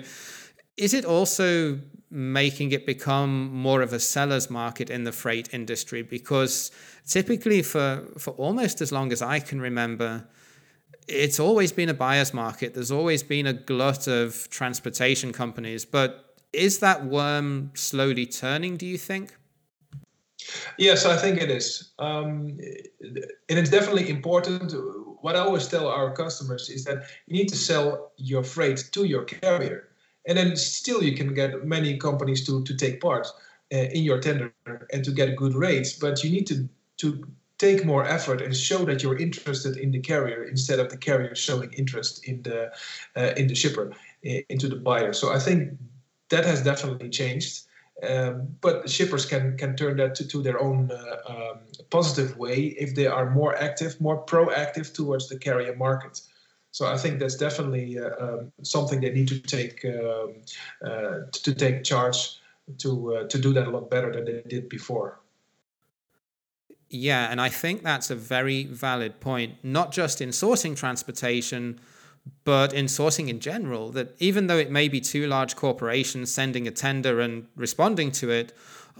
is 0.75 0.93
it 0.93 1.05
also 1.05 1.79
making 2.09 2.71
it 2.71 2.85
become 2.85 3.53
more 3.53 3.81
of 3.81 3.93
a 3.93 3.99
seller's 3.99 4.49
market 4.49 4.89
in 4.89 5.05
the 5.05 5.13
freight 5.13 5.53
industry? 5.53 6.01
Because 6.01 6.71
typically, 7.07 7.61
for 7.61 8.03
for 8.17 8.31
almost 8.31 8.81
as 8.81 8.91
long 8.91 9.13
as 9.13 9.21
I 9.21 9.39
can 9.39 9.61
remember 9.61 10.27
it's 11.07 11.39
always 11.39 11.71
been 11.71 11.87
a 11.87 11.93
buyer's 11.93 12.33
market. 12.33 12.73
There's 12.73 12.91
always 12.91 13.23
been 13.23 13.47
a 13.47 13.53
glut 13.53 14.07
of 14.07 14.49
transportation 14.49 15.31
companies, 15.31 15.85
but 15.85 16.26
is 16.57 16.79
that 16.79 17.05
worm 17.05 17.71
slowly 17.73 18.25
turning, 18.25 18.77
do 18.77 18.85
you 18.85 18.97
think? 18.97 19.35
Yes, 20.77 21.05
I 21.05 21.17
think 21.17 21.41
it 21.41 21.51
is. 21.51 21.91
Um, 21.99 22.57
and 23.49 23.59
it's 23.59 23.69
definitely 23.69 24.09
important. 24.09 24.73
What 25.21 25.35
I 25.35 25.39
always 25.39 25.67
tell 25.67 25.87
our 25.87 26.13
customers 26.13 26.69
is 26.69 26.83
that 26.85 27.03
you 27.27 27.37
need 27.37 27.49
to 27.49 27.57
sell 27.57 28.11
your 28.17 28.43
freight 28.43 28.89
to 28.91 29.05
your 29.05 29.23
carrier. 29.23 29.89
And 30.27 30.37
then 30.37 30.55
still 30.55 31.03
you 31.03 31.15
can 31.15 31.33
get 31.33 31.65
many 31.65 31.97
companies 31.97 32.45
to, 32.47 32.63
to 32.63 32.75
take 32.75 33.01
part. 33.01 33.27
in 33.69 34.03
your 34.03 34.19
tender 34.19 34.53
and 34.93 35.03
to 35.03 35.11
get 35.11 35.35
good 35.35 35.53
rates, 35.53 35.93
but 35.93 36.23
you 36.23 36.29
need 36.31 36.47
to 36.47 36.69
to 36.97 37.27
take 37.57 37.85
more 37.85 38.05
effort 38.05 38.41
and 38.41 38.55
show 38.55 38.85
that 38.85 39.03
you're 39.03 39.17
interested 39.17 39.77
in 39.77 39.91
the 39.91 39.99
carrier 39.99 40.43
instead 40.43 40.79
of 40.79 40.89
the 40.89 40.97
carrier 40.97 41.35
showing 41.35 41.71
interest 41.73 42.27
in 42.27 42.41
the 42.43 42.71
uh, 43.15 43.33
in 43.35 43.47
the 43.47 43.55
shipper 43.55 43.91
into 44.23 44.67
the 44.67 44.75
buyer. 44.75 45.13
So 45.13 45.33
I 45.33 45.39
think 45.39 45.77
that 46.29 46.45
has 46.45 46.63
definitely 46.63 47.09
changed. 47.09 47.63
Um, 48.07 48.47
but 48.61 48.87
shippers 48.89 49.25
can 49.25 49.57
can 49.57 49.75
turn 49.75 49.97
that 49.97 50.13
to, 50.15 50.27
to 50.27 50.43
their 50.43 50.61
own 50.61 50.91
uh, 50.91 51.17
um, 51.27 51.59
positive 51.89 52.37
way 52.37 52.75
if 52.77 52.93
they 52.93 53.07
are 53.07 53.29
more 53.31 53.55
active, 53.55 53.99
more 53.99 54.23
proactive 54.23 54.93
towards 54.93 55.29
the 55.29 55.37
carrier 55.39 55.75
market. 55.75 56.21
So 56.71 56.85
I 56.85 56.97
think 56.97 57.19
that's 57.19 57.37
definitely 57.37 57.97
uh, 57.97 58.09
um, 58.19 58.51
something 58.61 59.01
they 59.01 59.11
need 59.11 59.29
to 59.29 59.39
take 59.39 59.83
um, 59.85 60.35
uh, 60.85 61.21
to 61.31 61.55
take 61.55 61.83
charge 61.83 62.37
to 62.79 63.15
uh, 63.15 63.27
to 63.29 63.39
do 63.39 63.51
that 63.53 63.67
a 63.67 63.71
lot 63.71 63.89
better 63.89 64.11
than 64.13 64.25
they 64.25 64.43
did 64.47 64.69
before. 64.69 65.19
Yeah, 66.89 67.31
and 67.31 67.41
I 67.41 67.49
think 67.49 67.83
that's 67.83 68.09
a 68.11 68.15
very 68.15 68.63
valid 68.63 69.19
point, 69.19 69.55
not 69.63 69.91
just 69.91 70.21
in 70.21 70.29
sourcing 70.29 70.75
transportation, 70.75 71.79
but 72.43 72.73
in 72.73 72.85
sourcing 72.85 73.29
in 73.29 73.39
general. 73.39 73.91
That 73.91 74.15
even 74.19 74.47
though 74.47 74.57
it 74.57 74.71
may 74.71 74.87
be 74.87 75.01
two 75.01 75.27
large 75.27 75.55
corporations 75.55 76.31
sending 76.31 76.67
a 76.67 76.71
tender 76.71 77.19
and 77.19 77.47
responding 77.55 78.11
to 78.13 78.29
it, 78.29 78.53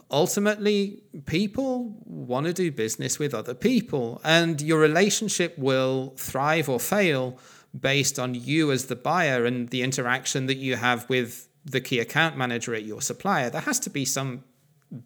ultimately 0.10 1.02
people 1.26 1.98
want 2.06 2.46
to 2.46 2.54
do 2.54 2.72
business 2.72 3.20
with 3.20 3.34
other 3.34 3.54
people, 3.54 4.22
and 4.24 4.62
your 4.62 4.80
relationship 4.80 5.58
will 5.58 6.14
thrive 6.18 6.70
or 6.70 6.80
fail 6.80 7.38
based 7.78 8.18
on 8.18 8.34
you 8.34 8.72
as 8.72 8.86
the 8.86 8.96
buyer 8.96 9.46
and 9.46 9.70
the 9.70 9.82
interaction 9.82 10.46
that 10.46 10.58
you 10.58 10.76
have 10.76 11.08
with 11.10 11.48
the 11.66 11.82
key 11.82 12.00
account 12.00 12.38
manager 12.38 12.74
at 12.74 12.84
your 12.84 13.02
supplier. 13.02 13.50
There 13.50 13.62
has 13.62 13.80
to 13.82 13.90
be 13.90 14.06
some 14.06 14.44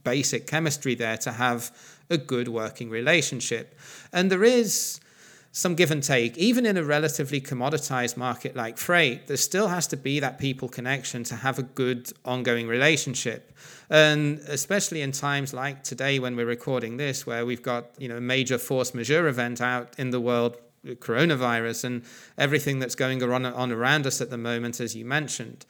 basic 0.04 0.46
chemistry 0.46 0.94
there 0.94 1.18
to 1.18 1.32
have 1.32 1.76
a 2.10 2.18
good 2.18 2.48
working 2.48 2.90
relationship. 2.90 3.78
And 4.14 4.32
there 4.32 4.44
is 4.44 5.00
some 5.52 5.76
give 5.76 5.92
and 5.92 6.02
take. 6.02 6.38
Even 6.38 6.66
in 6.66 6.78
a 6.78 6.84
relatively 6.84 7.42
commoditized 7.42 8.16
market 8.16 8.56
like 8.56 8.78
freight, 8.78 9.28
there 9.28 9.38
still 9.38 9.68
has 9.68 9.86
to 9.88 9.98
be 9.98 10.20
that 10.20 10.40
people 10.40 10.70
connection 10.70 11.24
to 11.26 11.36
have 11.36 11.60
a 11.60 11.64
good 11.64 12.12
ongoing 12.24 12.68
relationship. 12.68 13.52
And 13.90 14.40
especially 14.48 15.02
in 15.02 15.12
times 15.12 15.54
like 15.54 15.84
today 15.84 16.20
when 16.20 16.36
we're 16.36 16.46
recording 16.46 16.98
this, 16.98 17.28
where 17.28 17.46
we've 17.46 17.62
got 17.62 17.92
you 17.98 18.08
know 18.08 18.18
a 18.18 18.22
major 18.22 18.58
force 18.58 18.94
majeure 18.94 19.28
event 19.28 19.60
out 19.60 19.94
in 20.00 20.12
the 20.12 20.22
world, 20.22 20.58
coronavirus, 20.86 21.84
and 21.84 22.04
everything 22.38 22.80
that's 22.80 22.96
going 22.96 23.22
on, 23.22 23.46
on 23.46 23.72
around 23.72 24.08
us 24.08 24.22
at 24.22 24.30
the 24.30 24.38
moment, 24.38 24.80
as 24.80 24.96
you 24.96 25.04
mentioned, 25.04 25.66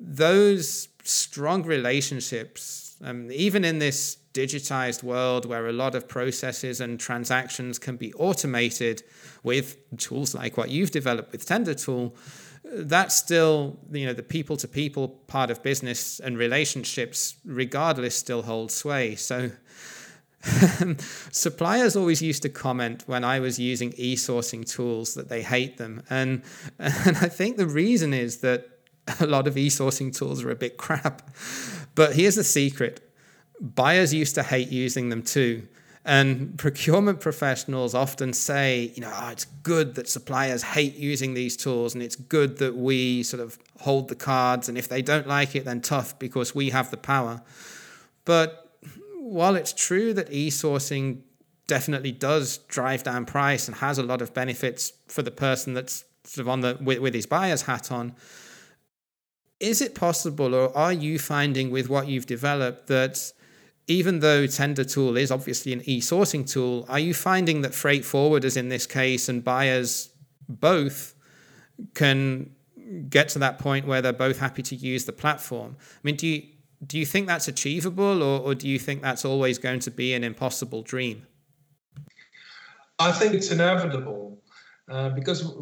those 0.00 0.88
strong 1.04 1.62
relationships, 1.62 2.96
um, 3.04 3.30
even 3.30 3.64
in 3.64 3.78
this 3.78 4.16
digitized 4.36 5.02
world 5.02 5.46
where 5.46 5.66
a 5.66 5.72
lot 5.72 5.94
of 5.94 6.06
processes 6.06 6.80
and 6.80 7.00
transactions 7.00 7.78
can 7.78 7.96
be 7.96 8.12
automated 8.14 9.02
with 9.42 9.76
tools 9.96 10.34
like 10.34 10.56
what 10.56 10.68
you've 10.68 10.90
developed 10.90 11.32
with 11.32 11.46
TenderTool, 11.46 12.12
that's 12.64 13.14
still, 13.14 13.78
you 13.92 14.06
know, 14.06 14.12
the 14.12 14.22
people 14.22 14.56
to 14.56 14.68
people 14.68 15.08
part 15.26 15.50
of 15.50 15.62
business 15.62 16.20
and 16.20 16.36
relationships, 16.36 17.36
regardless, 17.44 18.16
still 18.16 18.42
hold 18.42 18.70
sway. 18.72 19.14
So, 19.14 19.50
suppliers 21.32 21.96
always 21.96 22.20
used 22.22 22.42
to 22.42 22.48
comment 22.48 23.04
when 23.06 23.24
I 23.24 23.40
was 23.40 23.58
using 23.58 23.92
e-sourcing 23.96 24.68
tools 24.68 25.14
that 25.14 25.28
they 25.28 25.42
hate 25.42 25.78
them, 25.78 26.02
and 26.10 26.42
and 26.78 27.16
I 27.16 27.28
think 27.28 27.56
the 27.56 27.66
reason 27.66 28.12
is 28.12 28.38
that 28.38 28.68
a 29.20 29.26
lot 29.26 29.46
of 29.46 29.56
e-sourcing 29.56 30.16
tools 30.16 30.42
are 30.44 30.50
a 30.50 30.56
bit 30.56 30.76
crap. 30.84 31.30
But 31.94 32.14
here's 32.14 32.34
the 32.34 32.44
secret: 32.44 33.00
buyers 33.60 34.12
used 34.12 34.34
to 34.34 34.42
hate 34.42 34.68
using 34.68 35.08
them 35.08 35.22
too. 35.22 35.66
And 36.04 36.56
procurement 36.56 37.20
professionals 37.20 37.92
often 37.92 38.32
say, 38.32 38.92
you 38.94 39.00
know, 39.00 39.12
oh, 39.12 39.30
it's 39.30 39.46
good 39.64 39.96
that 39.96 40.08
suppliers 40.08 40.62
hate 40.62 40.94
using 40.94 41.34
these 41.34 41.56
tools, 41.56 41.94
and 41.94 42.02
it's 42.02 42.14
good 42.14 42.58
that 42.58 42.76
we 42.76 43.24
sort 43.24 43.42
of 43.42 43.58
hold 43.80 44.08
the 44.08 44.14
cards. 44.14 44.68
And 44.68 44.78
if 44.78 44.88
they 44.88 45.02
don't 45.02 45.26
like 45.26 45.56
it, 45.56 45.64
then 45.64 45.80
tough 45.80 46.16
because 46.20 46.54
we 46.54 46.70
have 46.70 46.92
the 46.92 46.96
power. 46.96 47.42
But 48.24 48.78
while 49.18 49.56
it's 49.56 49.72
true 49.72 50.14
that 50.14 50.32
e 50.32 50.48
sourcing 50.48 51.22
definitely 51.66 52.12
does 52.12 52.58
drive 52.68 53.02
down 53.02 53.26
price 53.26 53.66
and 53.66 53.76
has 53.78 53.98
a 53.98 54.02
lot 54.04 54.22
of 54.22 54.32
benefits 54.32 54.92
for 55.08 55.22
the 55.22 55.32
person 55.32 55.74
that's 55.74 56.04
sort 56.22 56.42
of 56.42 56.48
on 56.48 56.60
the 56.60 56.78
with, 56.80 57.00
with 57.00 57.14
his 57.14 57.26
buyer's 57.26 57.62
hat 57.62 57.90
on, 57.90 58.14
is 59.58 59.80
it 59.80 59.96
possible, 59.96 60.54
or 60.54 60.76
are 60.76 60.92
you 60.92 61.18
finding 61.18 61.72
with 61.72 61.88
what 61.88 62.06
you've 62.06 62.26
developed 62.26 62.86
that 62.86 63.32
even 63.88 64.20
though 64.20 64.44
TenderTool 64.44 65.18
is 65.18 65.30
obviously 65.30 65.72
an 65.72 65.82
e-sourcing 65.84 66.48
tool, 66.50 66.86
are 66.88 66.98
you 66.98 67.14
finding 67.14 67.62
that 67.62 67.74
freight 67.74 68.02
forwarders 68.02 68.56
in 68.56 68.68
this 68.68 68.86
case 68.86 69.28
and 69.28 69.44
buyers 69.44 70.10
both 70.48 71.14
can 71.94 72.50
get 73.08 73.28
to 73.30 73.38
that 73.38 73.58
point 73.58 73.86
where 73.86 74.02
they're 74.02 74.12
both 74.12 74.38
happy 74.38 74.62
to 74.62 74.74
use 74.74 75.04
the 75.04 75.12
platform? 75.12 75.76
I 75.78 76.00
mean, 76.02 76.16
do 76.16 76.26
you 76.26 76.42
do 76.86 76.98
you 76.98 77.06
think 77.06 77.26
that's 77.26 77.48
achievable, 77.48 78.22
or, 78.22 78.40
or 78.40 78.54
do 78.54 78.68
you 78.68 78.78
think 78.78 79.00
that's 79.00 79.24
always 79.24 79.56
going 79.58 79.80
to 79.80 79.90
be 79.90 80.12
an 80.12 80.22
impossible 80.22 80.82
dream? 80.82 81.26
I 82.98 83.12
think 83.12 83.34
it's 83.34 83.50
inevitable. 83.50 84.38
Uh, 84.88 85.08
because 85.08 85.52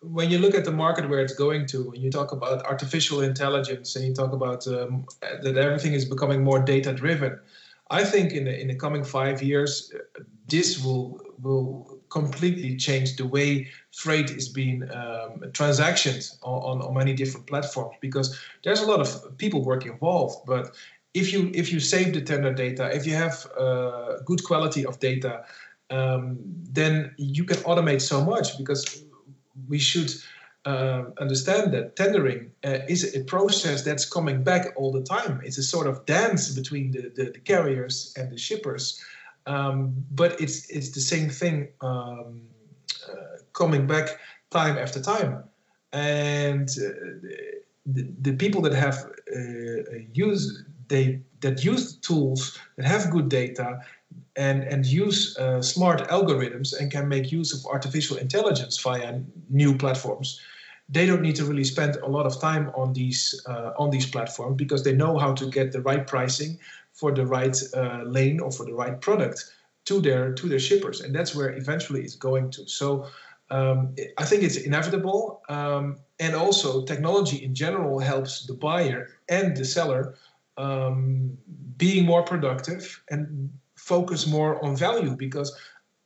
when 0.00 0.28
you 0.28 0.38
look 0.38 0.54
at 0.54 0.64
the 0.64 0.72
market 0.72 1.08
where 1.08 1.20
it's 1.20 1.34
going 1.34 1.66
to, 1.66 1.90
when 1.90 2.00
you 2.00 2.10
talk 2.10 2.32
about 2.32 2.64
artificial 2.64 3.20
intelligence 3.20 3.94
and 3.94 4.04
you 4.04 4.12
talk 4.12 4.32
about 4.32 4.66
um, 4.66 5.04
that 5.20 5.56
everything 5.56 5.92
is 5.92 6.04
becoming 6.04 6.42
more 6.42 6.58
data 6.58 6.92
driven, 6.92 7.38
I 7.92 8.04
think 8.04 8.32
in 8.32 8.44
the, 8.44 8.58
in 8.58 8.68
the 8.68 8.74
coming 8.74 9.04
five 9.04 9.42
years, 9.42 9.92
this 10.48 10.82
will 10.82 11.20
will 11.42 12.00
completely 12.08 12.76
change 12.76 13.16
the 13.16 13.26
way 13.26 13.68
freight 13.90 14.30
is 14.30 14.48
being 14.48 14.82
um, 14.84 15.40
transactioned 15.58 16.36
on, 16.42 16.80
on, 16.80 16.82
on 16.86 16.94
many 16.94 17.14
different 17.14 17.46
platforms 17.46 17.96
because 18.00 18.38
there's 18.62 18.80
a 18.80 18.86
lot 18.86 19.00
of 19.00 19.36
people 19.38 19.64
work 19.64 19.84
involved. 19.86 20.36
But 20.46 20.74
if 21.14 21.32
you 21.32 21.50
if 21.54 21.72
you 21.72 21.80
save 21.80 22.14
the 22.14 22.22
tender 22.22 22.52
data, 22.54 22.94
if 22.94 23.06
you 23.06 23.14
have 23.14 23.46
uh, 23.58 24.20
good 24.24 24.42
quality 24.44 24.86
of 24.86 24.98
data, 25.00 25.44
um, 25.90 26.38
then 26.78 27.14
you 27.18 27.44
can 27.44 27.58
automate 27.58 28.00
so 28.00 28.24
much 28.24 28.56
because 28.56 29.04
we 29.68 29.78
should 29.78 30.10
uh, 30.64 31.04
understand 31.20 31.72
that 31.72 31.96
tendering 31.96 32.50
uh, 32.64 32.78
is 32.88 33.16
a 33.16 33.24
process 33.24 33.82
that's 33.82 34.04
coming 34.04 34.44
back 34.44 34.66
all 34.76 34.92
the 34.92 35.02
time. 35.02 35.40
It's 35.44 35.58
a 35.58 35.62
sort 35.62 35.86
of 35.86 36.06
dance 36.06 36.50
between 36.50 36.92
the, 36.92 37.12
the, 37.14 37.30
the 37.30 37.40
carriers 37.40 38.14
and 38.16 38.30
the 38.30 38.38
shippers, 38.38 39.02
um, 39.46 39.92
but 40.12 40.40
it's 40.40 40.70
it's 40.70 40.90
the 40.90 41.00
same 41.00 41.28
thing 41.28 41.68
um, 41.80 42.42
uh, 43.08 43.38
coming 43.52 43.86
back 43.86 44.20
time 44.50 44.78
after 44.78 45.00
time. 45.00 45.42
And 45.92 46.68
uh, 46.70 46.90
the, 47.84 48.08
the 48.20 48.32
people 48.34 48.62
that 48.62 48.74
have 48.74 49.10
uh, 49.34 49.98
use 50.12 50.62
they 50.86 51.20
that 51.40 51.64
use 51.64 51.96
tools 51.96 52.56
that 52.76 52.86
have 52.86 53.10
good 53.10 53.28
data 53.28 53.80
and 54.36 54.62
and 54.62 54.86
use 54.86 55.36
uh, 55.38 55.60
smart 55.60 56.08
algorithms 56.08 56.72
and 56.78 56.92
can 56.92 57.08
make 57.08 57.32
use 57.32 57.52
of 57.52 57.66
artificial 57.66 58.16
intelligence 58.16 58.78
via 58.80 59.20
new 59.50 59.76
platforms 59.76 60.40
they 60.88 61.06
don't 61.06 61.22
need 61.22 61.36
to 61.36 61.44
really 61.44 61.64
spend 61.64 61.96
a 61.96 62.08
lot 62.08 62.26
of 62.26 62.40
time 62.40 62.70
on 62.74 62.92
these 62.92 63.40
uh, 63.46 63.72
on 63.78 63.90
these 63.90 64.06
platforms 64.06 64.56
because 64.56 64.84
they 64.84 64.92
know 64.92 65.18
how 65.18 65.32
to 65.34 65.46
get 65.50 65.72
the 65.72 65.80
right 65.80 66.06
pricing 66.06 66.58
for 66.92 67.12
the 67.12 67.26
right 67.26 67.56
uh, 67.74 68.02
lane 68.04 68.40
or 68.40 68.50
for 68.50 68.66
the 68.66 68.74
right 68.74 69.00
product 69.00 69.52
to 69.84 70.00
their 70.00 70.32
to 70.32 70.48
their 70.48 70.58
shippers, 70.58 71.00
and 71.00 71.14
that's 71.14 71.34
where 71.34 71.50
eventually 71.50 72.02
it's 72.02 72.16
going 72.16 72.50
to. 72.50 72.66
So 72.68 73.06
um, 73.50 73.94
I 74.18 74.24
think 74.24 74.42
it's 74.42 74.56
inevitable, 74.56 75.42
um, 75.48 75.98
and 76.20 76.34
also 76.34 76.84
technology 76.84 77.44
in 77.44 77.54
general 77.54 77.98
helps 77.98 78.46
the 78.46 78.54
buyer 78.54 79.08
and 79.28 79.56
the 79.56 79.64
seller 79.64 80.14
um, 80.56 81.36
being 81.76 82.06
more 82.06 82.22
productive 82.22 83.02
and 83.10 83.50
focus 83.76 84.26
more 84.26 84.64
on 84.64 84.76
value 84.76 85.16
because 85.16 85.54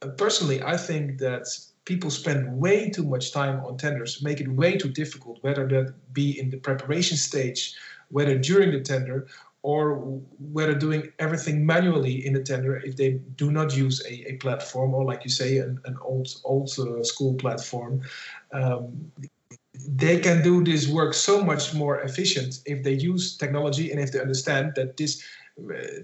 uh, 0.03 0.09
personally 0.17 0.63
I 0.63 0.77
think 0.77 1.19
that 1.19 1.47
people 1.87 2.11
spend 2.11 2.59
way 2.59 2.91
too 2.91 3.05
much 3.05 3.33
time 3.33 3.65
on 3.65 3.79
tenders, 3.79 4.23
make 4.23 4.41
it 4.41 4.49
way 4.49 4.77
too 4.77 4.91
difficult, 4.91 5.39
whether 5.43 5.67
that 5.69 5.95
be 6.13 6.39
in 6.39 6.51
the 6.51 6.59
preparation 6.59 7.17
stage, 7.17 7.75
whether 8.11 8.37
during 8.37 8.73
the 8.73 8.81
tender, 8.81 9.27
or 9.63 9.97
whether 10.53 10.75
doing 10.75 11.11
everything 11.19 11.67
manually 11.67 12.25
in 12.25 12.33
the 12.33 12.43
tender 12.43 12.77
if 12.77 12.97
they 12.97 13.11
do 13.35 13.51
not 13.51 13.77
use 13.77 14.01
a, 14.07 14.31
a 14.31 14.37
platform 14.37 14.95
or, 14.95 15.05
like 15.05 15.25
you 15.25 15.31
say, 15.31 15.59
an, 15.59 15.81
an 15.87 15.97
old 16.03 16.29
old 16.45 16.71
uh, 16.79 17.03
school 17.03 17.35
platform. 17.35 18.01
Um, 18.53 19.11
they 19.89 20.21
can 20.21 20.43
do 20.43 20.63
this 20.63 20.89
work 20.89 21.15
so 21.15 21.45
much 21.45 21.75
more 21.75 22.01
efficient 22.01 22.61
if 22.65 22.83
they 22.83 22.93
use 22.93 23.37
technology 23.37 23.91
and 23.91 24.01
if 24.01 24.13
they 24.13 24.21
understand 24.21 24.73
that 24.77 24.97
this 24.97 25.23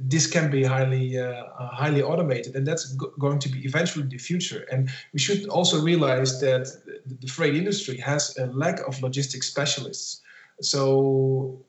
this 0.00 0.26
can 0.26 0.50
be 0.50 0.64
highly 0.64 1.18
uh, 1.18 1.24
uh, 1.24 1.68
highly 1.68 2.02
automated, 2.02 2.56
and 2.56 2.66
that's 2.66 2.92
go- 2.94 3.12
going 3.18 3.38
to 3.38 3.48
be 3.48 3.60
eventually 3.60 4.06
the 4.06 4.18
future. 4.18 4.66
And 4.72 4.90
we 5.12 5.18
should 5.18 5.46
also 5.48 5.82
realize 5.82 6.40
that 6.40 6.68
the 7.04 7.26
freight 7.26 7.54
industry 7.54 7.98
has 7.98 8.36
a 8.38 8.46
lack 8.46 8.80
of 8.80 9.02
logistics 9.02 9.48
specialists. 9.48 10.22
So 10.60 11.62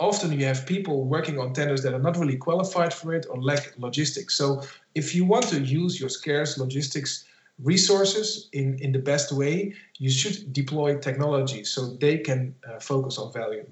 often 0.00 0.32
you 0.32 0.46
have 0.46 0.66
people 0.66 1.04
working 1.04 1.38
on 1.38 1.52
tenders 1.52 1.82
that 1.82 1.92
are 1.92 1.98
not 1.98 2.16
really 2.16 2.36
qualified 2.36 2.94
for 2.94 3.14
it 3.14 3.26
or 3.28 3.40
lack 3.42 3.74
logistics. 3.78 4.34
So 4.34 4.62
if 4.94 5.14
you 5.14 5.24
want 5.24 5.48
to 5.48 5.60
use 5.60 6.00
your 6.00 6.08
scarce 6.08 6.56
logistics 6.58 7.26
resources 7.62 8.48
in, 8.52 8.78
in 8.78 8.92
the 8.92 8.98
best 8.98 9.32
way, 9.32 9.74
you 9.98 10.10
should 10.10 10.52
deploy 10.52 10.96
technology 10.98 11.64
so 11.64 11.94
they 11.96 12.18
can 12.18 12.54
uh, 12.66 12.78
focus 12.80 13.18
on 13.18 13.32
value. 13.32 13.66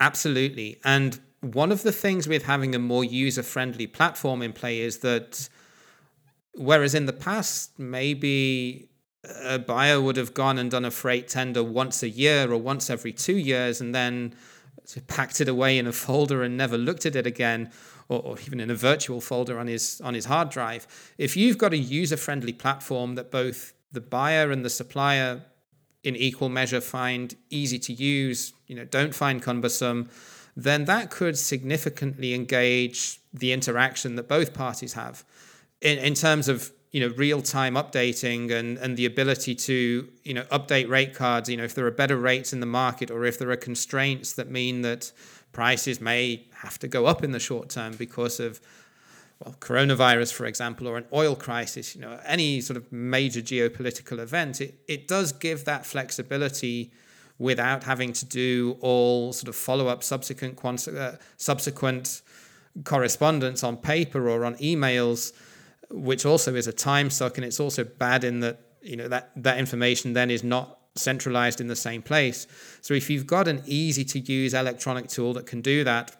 Absolutely. 0.00 0.78
And 0.84 1.20
one 1.42 1.72
of 1.72 1.82
the 1.82 1.92
things 1.92 2.28
with 2.28 2.44
having 2.44 2.74
a 2.74 2.78
more 2.78 3.04
user 3.04 3.42
friendly 3.42 3.86
platform 3.86 4.42
in 4.42 4.52
play 4.52 4.80
is 4.80 4.98
that 4.98 5.48
whereas 6.54 6.94
in 6.94 7.06
the 7.06 7.12
past, 7.12 7.78
maybe 7.78 8.88
a 9.44 9.58
buyer 9.58 10.00
would 10.00 10.16
have 10.16 10.34
gone 10.34 10.58
and 10.58 10.70
done 10.70 10.84
a 10.84 10.90
freight 10.90 11.28
tender 11.28 11.62
once 11.62 12.02
a 12.02 12.08
year 12.08 12.50
or 12.50 12.58
once 12.58 12.90
every 12.90 13.12
two 13.12 13.36
years 13.36 13.80
and 13.80 13.94
then 13.94 14.34
packed 15.06 15.40
it 15.40 15.48
away 15.48 15.78
in 15.78 15.86
a 15.86 15.92
folder 15.92 16.42
and 16.42 16.56
never 16.56 16.76
looked 16.76 17.06
at 17.06 17.14
it 17.14 17.26
again 17.26 17.70
or, 18.08 18.20
or 18.22 18.38
even 18.40 18.58
in 18.58 18.70
a 18.70 18.74
virtual 18.74 19.20
folder 19.20 19.58
on 19.58 19.68
his 19.68 20.00
on 20.02 20.12
his 20.12 20.24
hard 20.24 20.50
drive 20.50 20.88
if 21.18 21.36
you've 21.36 21.56
got 21.56 21.72
a 21.72 21.76
user 21.76 22.16
friendly 22.16 22.52
platform 22.52 23.14
that 23.14 23.30
both 23.30 23.74
the 23.92 24.00
buyer 24.00 24.50
and 24.50 24.64
the 24.64 24.70
supplier 24.70 25.40
in 26.02 26.16
equal 26.16 26.48
measure 26.48 26.80
find 26.80 27.36
easy 27.48 27.78
to 27.78 27.92
use 27.92 28.52
you 28.66 28.74
know 28.74 28.84
don't 28.84 29.14
find 29.14 29.40
cumbersome 29.40 30.08
then 30.56 30.84
that 30.84 31.10
could 31.10 31.38
significantly 31.38 32.34
engage 32.34 33.20
the 33.32 33.52
interaction 33.52 34.16
that 34.16 34.28
both 34.28 34.52
parties 34.52 34.92
have 34.92 35.24
in, 35.80 35.98
in 35.98 36.14
terms 36.14 36.48
of 36.48 36.72
you 36.92 37.00
know 37.00 37.14
real-time 37.16 37.74
updating 37.74 38.50
and 38.52 38.78
and 38.78 38.96
the 38.96 39.06
ability 39.06 39.54
to 39.54 40.08
you 40.24 40.34
know 40.34 40.42
update 40.44 40.88
rate 40.88 41.14
cards 41.14 41.48
you 41.48 41.56
know 41.56 41.64
if 41.64 41.74
there 41.74 41.86
are 41.86 41.90
better 41.90 42.16
rates 42.16 42.52
in 42.52 42.60
the 42.60 42.66
market 42.66 43.10
or 43.10 43.24
if 43.24 43.38
there 43.38 43.50
are 43.50 43.56
constraints 43.56 44.34
that 44.34 44.50
mean 44.50 44.82
that 44.82 45.10
prices 45.52 46.00
may 46.00 46.46
have 46.54 46.78
to 46.78 46.88
go 46.88 47.06
up 47.06 47.24
in 47.24 47.32
the 47.32 47.40
short 47.40 47.68
term 47.68 47.94
because 47.96 48.38
of 48.38 48.60
well 49.42 49.56
coronavirus 49.58 50.32
for 50.32 50.44
example 50.44 50.86
or 50.86 50.98
an 50.98 51.06
oil 51.12 51.34
crisis 51.34 51.94
you 51.94 52.00
know 52.00 52.18
any 52.26 52.60
sort 52.60 52.76
of 52.76 52.92
major 52.92 53.40
geopolitical 53.40 54.18
event 54.18 54.60
it, 54.60 54.78
it 54.86 55.08
does 55.08 55.32
give 55.32 55.64
that 55.64 55.86
flexibility 55.86 56.92
without 57.38 57.84
having 57.84 58.12
to 58.12 58.24
do 58.24 58.76
all 58.80 59.32
sort 59.32 59.48
of 59.48 59.56
follow-up 59.56 60.02
subsequent 60.02 60.88
uh, 60.88 61.12
subsequent 61.36 62.22
correspondence 62.84 63.62
on 63.62 63.76
paper 63.76 64.28
or 64.28 64.44
on 64.44 64.54
emails 64.56 65.32
which 65.92 66.24
also 66.24 66.54
is 66.54 66.66
a 66.66 66.72
time 66.72 67.10
suck, 67.10 67.36
and 67.38 67.44
it's 67.44 67.60
also 67.60 67.84
bad 67.84 68.24
in 68.24 68.40
that 68.40 68.60
you 68.82 68.96
know 68.96 69.08
that 69.08 69.30
that 69.36 69.58
information 69.58 70.12
then 70.12 70.30
is 70.30 70.42
not 70.42 70.78
centralized 70.94 71.60
in 71.60 71.68
the 71.68 71.76
same 71.76 72.02
place. 72.02 72.46
So 72.80 72.94
if 72.94 73.08
you've 73.08 73.26
got 73.26 73.48
an 73.48 73.62
easy 73.66 74.04
to 74.06 74.18
use 74.18 74.54
electronic 74.54 75.08
tool 75.08 75.34
that 75.34 75.46
can 75.46 75.60
do 75.60 75.84
that, 75.84 76.16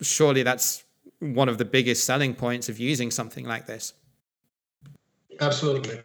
surely 0.00 0.42
that's 0.42 0.84
one 1.18 1.48
of 1.48 1.58
the 1.58 1.64
biggest 1.64 2.04
selling 2.04 2.34
points 2.34 2.68
of 2.68 2.78
using 2.78 3.10
something 3.10 3.44
like 3.44 3.66
this. 3.66 3.92
Absolutely. 5.40 6.00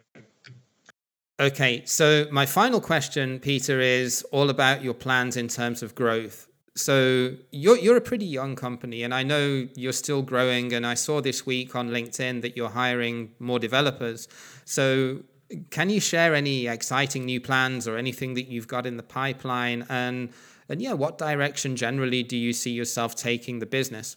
Okay, 1.40 1.84
so 1.84 2.26
my 2.32 2.46
final 2.46 2.80
question, 2.80 3.38
Pieter, 3.38 3.78
is 3.80 4.22
all 4.32 4.50
about 4.50 4.82
your 4.82 4.94
plans 4.94 5.36
in 5.36 5.46
terms 5.46 5.84
of 5.84 5.94
growth. 5.94 6.48
So 6.74 7.36
you're 7.52 7.78
you're 7.78 7.96
a 7.96 8.00
pretty 8.00 8.24
young 8.24 8.56
company, 8.56 9.04
and 9.04 9.14
I 9.14 9.22
know 9.22 9.68
you're 9.76 9.92
still 9.92 10.22
growing. 10.22 10.72
And 10.72 10.84
I 10.84 10.94
saw 10.94 11.20
this 11.20 11.46
week 11.46 11.76
on 11.76 11.90
LinkedIn 11.90 12.42
that 12.42 12.56
you're 12.56 12.70
hiring 12.70 13.34
more 13.38 13.60
developers. 13.60 14.26
So 14.64 15.22
can 15.70 15.90
you 15.90 16.00
share 16.00 16.34
any 16.34 16.66
exciting 16.66 17.24
new 17.24 17.40
plans 17.40 17.86
or 17.86 17.96
anything 17.96 18.34
that 18.34 18.48
you've 18.48 18.68
got 18.68 18.84
in 18.84 18.96
the 18.96 19.04
pipeline? 19.04 19.86
And 19.88 20.30
and 20.68 20.82
yeah, 20.82 20.92
what 20.92 21.18
direction 21.18 21.76
generally 21.76 22.24
do 22.24 22.36
you 22.36 22.52
see 22.52 22.72
yourself 22.72 23.14
taking 23.14 23.60
the 23.60 23.66
business? 23.66 24.16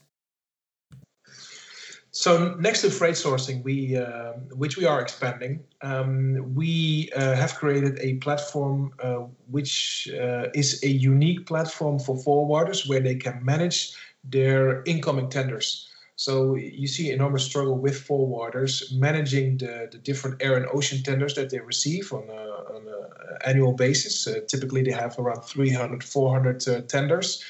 So 2.12 2.56
next 2.60 2.82
to 2.82 2.89
freight 2.89 3.15
sourcing, 3.15 3.63
we 3.63 3.95
uh, 3.95 4.34
which 4.52 4.76
we 4.78 4.86
are 4.86 5.02
expanding, 5.02 5.63
um, 5.82 6.54
we 6.54 7.10
uh, 7.15 7.36
have 7.36 7.56
created 7.56 8.00
a 8.02 8.15
platform 8.15 8.91
uh, 9.02 9.24
which 9.50 10.10
uh, 10.13 10.47
is 10.54 10.84
a 10.84 10.89
unique 10.89 11.45
platform 11.45 12.00
for 12.00 12.17
forwarders 12.17 12.88
where 12.88 13.00
they 13.00 13.15
can 13.15 13.43
manage 13.45 13.93
their 14.26 14.84
incoming 14.84 15.30
tenders. 15.30 15.88
So 16.17 16.56
you 16.56 16.88
see 16.88 17.12
enormous 17.12 17.45
struggle 17.45 17.78
with 17.78 18.06
forwarders 18.06 18.93
managing 18.93 19.58
the, 19.58 19.88
the 19.89 19.97
different 19.97 20.43
air 20.43 20.58
and 20.58 20.67
ocean 20.74 21.02
tenders 21.04 21.34
that 21.36 21.50
they 21.50 21.60
receive 21.60 22.12
on 22.12 22.30
an 22.30 22.93
annual 23.45 23.74
basis. 23.74 24.28
Uh, 24.28 24.41
typically, 24.47 24.84
they 24.84 24.91
have 24.91 25.17
around 25.17 25.43
300, 25.43 26.04
400 26.04 26.67
uh, 26.67 26.82
tenders 26.82 27.41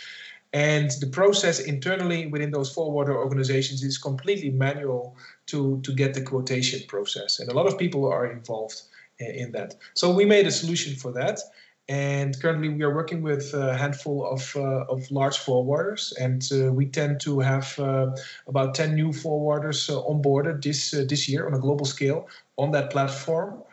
and 0.54 0.92
the 1.00 1.08
process 1.08 1.60
internally 1.60 2.28
within 2.28 2.52
those 2.52 2.72
forwarder 2.72 3.18
organizations 3.18 3.84
is 3.84 3.98
completely 3.98 4.50
manual 4.50 5.16
to, 5.48 5.80
to 5.82 5.94
get 5.94 6.14
the 6.14 6.22
quotation 6.22 6.82
process. 6.88 7.40
And 7.40 7.50
a 7.50 7.54
lot 7.54 7.68
of 7.68 7.78
people 7.78 8.06
are 8.12 8.26
involved 8.26 8.82
in 9.20 9.52
that. 9.54 9.76
So 9.94 10.14
we 10.14 10.26
made 10.26 10.48
a 10.48 10.52
solution 10.52 10.96
for 10.96 11.12
that. 11.14 11.40
And 11.88 12.40
currently 12.40 12.70
we 12.70 12.84
are 12.84 12.94
working 12.94 13.22
with 13.22 13.54
a 13.54 13.78
handful 13.78 14.26
of, 14.26 14.54
uh, 14.56 14.86
of 14.88 15.10
large 15.10 15.38
forwarders. 15.38 16.14
And 16.20 16.48
uh, 16.52 16.72
we 16.72 16.86
tend 16.86 17.22
to 17.22 17.40
have 17.40 17.78
uh, 17.80 18.16
about 18.48 18.76
10 18.76 18.94
new 18.94 19.10
forwarders 19.10 19.90
uh, 19.90 20.02
onboarded 20.02 20.64
this, 20.64 20.94
uh, 20.94 21.06
this 21.08 21.28
year 21.30 21.48
on 21.48 21.54
a 21.54 21.60
global 21.60 21.86
scale 21.86 22.28
on 22.58 22.72
that 22.72 22.92
platform. 22.92 23.64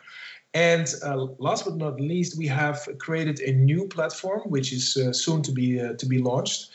And 0.53 0.91
uh, 1.03 1.27
last 1.37 1.65
but 1.65 1.77
not 1.77 2.01
least, 2.01 2.37
we 2.37 2.47
have 2.47 2.87
created 2.97 3.39
a 3.41 3.51
new 3.53 3.87
platform, 3.87 4.41
which 4.49 4.73
is 4.73 4.97
uh, 4.97 5.13
soon 5.13 5.41
to 5.43 5.51
be 5.51 5.79
uh, 5.79 5.93
to 5.93 6.05
be 6.05 6.17
launched. 6.17 6.69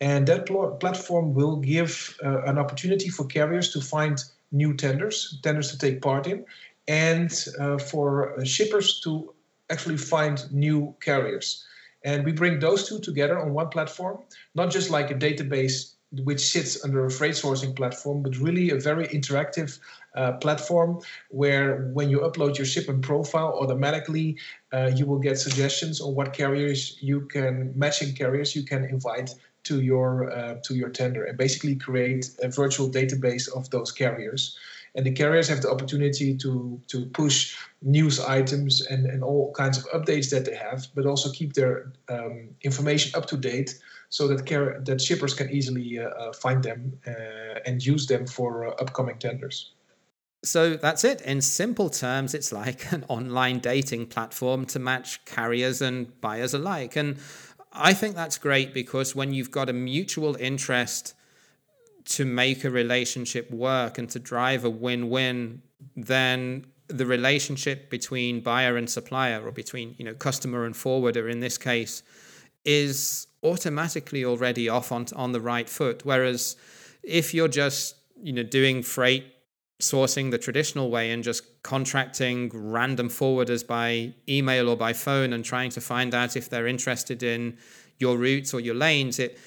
And 0.00 0.26
that 0.26 0.46
pl- 0.46 0.76
platform 0.80 1.32
will 1.32 1.56
give 1.56 2.16
uh, 2.24 2.42
an 2.42 2.58
opportunity 2.58 3.08
for 3.08 3.24
carriers 3.26 3.72
to 3.72 3.80
find 3.80 4.18
new 4.50 4.74
tenders, 4.74 5.38
tenders 5.42 5.70
to 5.70 5.78
take 5.78 6.02
part 6.02 6.26
in, 6.26 6.44
and 6.88 7.32
uh, 7.60 7.78
for 7.78 8.38
uh, 8.38 8.44
shippers 8.44 9.00
to 9.04 9.32
actually 9.70 9.96
find 9.96 10.52
new 10.52 10.94
carriers. 11.00 11.64
And 12.04 12.24
we 12.24 12.32
bring 12.32 12.58
those 12.58 12.88
two 12.88 12.98
together 12.98 13.38
on 13.38 13.54
one 13.54 13.68
platform, 13.68 14.18
not 14.56 14.72
just 14.72 14.90
like 14.90 15.12
a 15.12 15.14
database 15.14 15.91
which 16.24 16.40
sits 16.40 16.84
under 16.84 17.06
a 17.06 17.10
freight 17.10 17.34
sourcing 17.34 17.74
platform, 17.74 18.22
but 18.22 18.36
really 18.36 18.70
a 18.70 18.76
very 18.76 19.06
interactive 19.08 19.78
uh, 20.14 20.32
platform 20.32 21.00
where 21.30 21.88
when 21.94 22.10
you 22.10 22.20
upload 22.20 22.58
your 22.58 22.66
shipment 22.66 23.02
profile 23.02 23.58
automatically, 23.60 24.36
uh, 24.72 24.90
you 24.94 25.06
will 25.06 25.18
get 25.18 25.38
suggestions 25.38 26.00
on 26.00 26.14
what 26.14 26.32
carriers 26.32 26.98
you 27.00 27.22
can, 27.22 27.72
matching 27.74 28.14
carriers 28.14 28.54
you 28.54 28.62
can 28.62 28.84
invite 28.84 29.34
to 29.64 29.80
your 29.80 30.30
uh, 30.32 30.56
to 30.64 30.74
your 30.74 30.90
tender, 30.90 31.24
and 31.24 31.38
basically 31.38 31.76
create 31.76 32.30
a 32.42 32.48
virtual 32.48 32.90
database 32.90 33.48
of 33.56 33.70
those 33.70 33.92
carriers. 33.92 34.58
And 34.94 35.06
the 35.06 35.12
carriers 35.12 35.48
have 35.48 35.62
the 35.62 35.70
opportunity 35.70 36.36
to 36.36 36.80
to 36.88 37.06
push 37.06 37.56
news 37.80 38.20
items 38.20 38.84
and, 38.86 39.06
and 39.06 39.22
all 39.22 39.52
kinds 39.52 39.78
of 39.78 39.84
updates 39.92 40.30
that 40.30 40.44
they 40.44 40.56
have, 40.56 40.88
but 40.94 41.06
also 41.06 41.30
keep 41.30 41.54
their 41.54 41.92
um, 42.10 42.50
information 42.62 43.12
up 43.14 43.26
to 43.26 43.36
date 43.36 43.78
so 44.12 44.28
that 44.28 44.46
car- 44.46 44.78
that 44.80 45.00
shippers 45.00 45.32
can 45.32 45.50
easily 45.50 45.98
uh, 45.98 46.10
uh, 46.10 46.32
find 46.34 46.62
them 46.62 46.92
uh, 47.06 47.60
and 47.64 47.84
use 47.84 48.06
them 48.06 48.26
for 48.26 48.78
upcoming 48.78 49.18
tenders. 49.18 49.72
So 50.44 50.76
that's 50.76 51.02
it. 51.02 51.22
In 51.22 51.40
simple 51.40 51.88
terms, 51.88 52.34
it's 52.34 52.52
like 52.52 52.92
an 52.92 53.06
online 53.08 53.58
dating 53.60 54.08
platform 54.08 54.66
to 54.66 54.78
match 54.78 55.24
carriers 55.24 55.80
and 55.80 56.20
buyers 56.20 56.52
alike. 56.52 56.94
And 56.94 57.16
I 57.72 57.94
think 57.94 58.14
that's 58.14 58.36
great 58.36 58.74
because 58.74 59.16
when 59.16 59.32
you've 59.32 59.50
got 59.50 59.70
a 59.70 59.72
mutual 59.72 60.36
interest 60.36 61.14
to 62.16 62.26
make 62.26 62.64
a 62.64 62.70
relationship 62.70 63.50
work 63.50 63.96
and 63.96 64.10
to 64.10 64.18
drive 64.18 64.66
a 64.66 64.70
win 64.70 65.08
win, 65.08 65.62
then 65.96 66.66
the 66.88 67.06
relationship 67.06 67.88
between 67.88 68.40
buyer 68.40 68.76
and 68.76 68.90
supplier 68.90 69.40
or 69.42 69.52
between 69.52 69.94
you 69.96 70.04
know 70.04 70.12
customer 70.12 70.66
and 70.66 70.76
forwarder 70.76 71.30
in 71.30 71.40
this 71.40 71.56
case 71.56 72.02
is 72.64 73.26
automatically 73.42 74.24
already 74.24 74.68
off 74.68 74.92
on, 74.92 75.06
on 75.16 75.32
the 75.32 75.40
right 75.40 75.68
foot. 75.68 76.04
Whereas 76.04 76.56
if 77.02 77.34
you're 77.34 77.48
just 77.48 77.96
you 78.22 78.32
know 78.32 78.42
doing 78.42 78.82
freight 78.82 79.26
sourcing 79.80 80.30
the 80.30 80.38
traditional 80.38 80.90
way 80.90 81.10
and 81.10 81.24
just 81.24 81.62
contracting 81.62 82.50
random 82.54 83.08
forwarders 83.08 83.66
by 83.66 84.14
email 84.28 84.68
or 84.68 84.76
by 84.76 84.92
phone 84.92 85.32
and 85.32 85.44
trying 85.44 85.70
to 85.70 85.80
find 85.80 86.14
out 86.14 86.36
if 86.36 86.48
they're 86.48 86.68
interested 86.68 87.22
in 87.22 87.58
your 87.98 88.16
routes 88.16 88.54
or 88.54 88.60
your 88.60 88.74
lanes, 88.74 89.18
it 89.18 89.38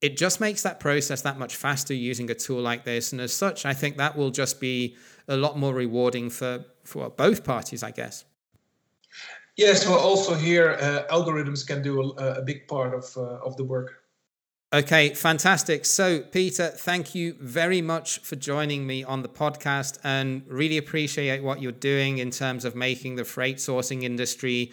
it 0.00 0.16
just 0.16 0.40
makes 0.40 0.62
that 0.62 0.78
process 0.78 1.22
that 1.22 1.38
much 1.38 1.56
faster 1.56 1.92
using 1.92 2.30
a 2.30 2.34
tool 2.34 2.60
like 2.60 2.84
this. 2.84 3.10
And 3.10 3.20
as 3.20 3.32
such, 3.32 3.66
I 3.66 3.74
think 3.74 3.96
that 3.96 4.16
will 4.16 4.30
just 4.30 4.60
be 4.60 4.96
a 5.26 5.36
lot 5.36 5.58
more 5.58 5.74
rewarding 5.74 6.30
for 6.30 6.64
for 6.84 7.10
both 7.10 7.42
parties, 7.44 7.82
I 7.82 7.90
guess. 7.90 8.24
Yes, 9.58 9.88
well, 9.88 9.98
also 9.98 10.34
here 10.34 10.78
uh, 10.80 11.12
algorithms 11.12 11.66
can 11.66 11.82
do 11.82 12.14
a, 12.16 12.38
a, 12.38 12.42
big 12.42 12.68
part 12.68 12.94
of 12.94 13.04
uh, 13.16 13.44
of 13.44 13.56
the 13.56 13.64
work. 13.64 14.04
Okay, 14.72 15.14
fantastic. 15.14 15.84
So, 15.84 16.20
Pieter, 16.20 16.68
thank 16.68 17.12
you 17.12 17.34
very 17.40 17.82
much 17.82 18.20
for 18.20 18.36
joining 18.36 18.86
me 18.86 19.02
on 19.02 19.22
the 19.22 19.28
podcast 19.28 19.98
and 20.04 20.42
really 20.46 20.78
appreciate 20.78 21.42
what 21.42 21.60
you're 21.60 21.72
doing 21.72 22.18
in 22.18 22.30
terms 22.30 22.64
of 22.64 22.76
making 22.76 23.16
the 23.16 23.24
freight 23.24 23.56
sourcing 23.56 24.04
industry 24.04 24.72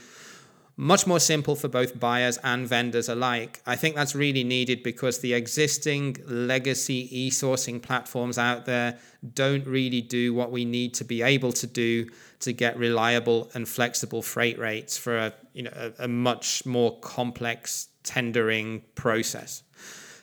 much 0.77 1.07
more 1.07 1.19
simple 1.19 1.55
for 1.55 1.67
both 1.67 1.99
buyers 1.99 2.38
and 2.43 2.67
vendors 2.67 3.07
alike. 3.07 3.61
I 3.65 3.75
think 3.75 3.95
that's 3.95 4.13
really 4.13 4.43
needed 4.43 4.83
because 4.83 5.19
the 5.19 5.33
existing 5.33 6.17
legacy 6.25 7.07
e 7.11 7.29
sourcing 7.29 7.81
platforms 7.81 8.38
out 8.38 8.65
there 8.65 8.97
don't 9.33 9.65
really 9.65 10.01
do 10.01 10.33
what 10.33 10.51
we 10.51 10.65
need 10.65 10.93
to 10.95 11.03
be 11.03 11.21
able 11.21 11.53
to 11.53 11.67
do 11.67 12.07
to 12.41 12.51
get 12.51 12.77
reliable 12.77 13.49
and 13.53 13.67
flexible 13.67 14.21
freight 14.21 14.59
rates 14.59 14.97
for 14.97 15.17
a, 15.17 15.33
you 15.53 15.63
know, 15.63 15.71
a, 15.75 16.03
a 16.03 16.07
much 16.07 16.65
more 16.65 16.99
complex 16.99 17.88
tendering 18.03 18.83
process. 18.95 19.63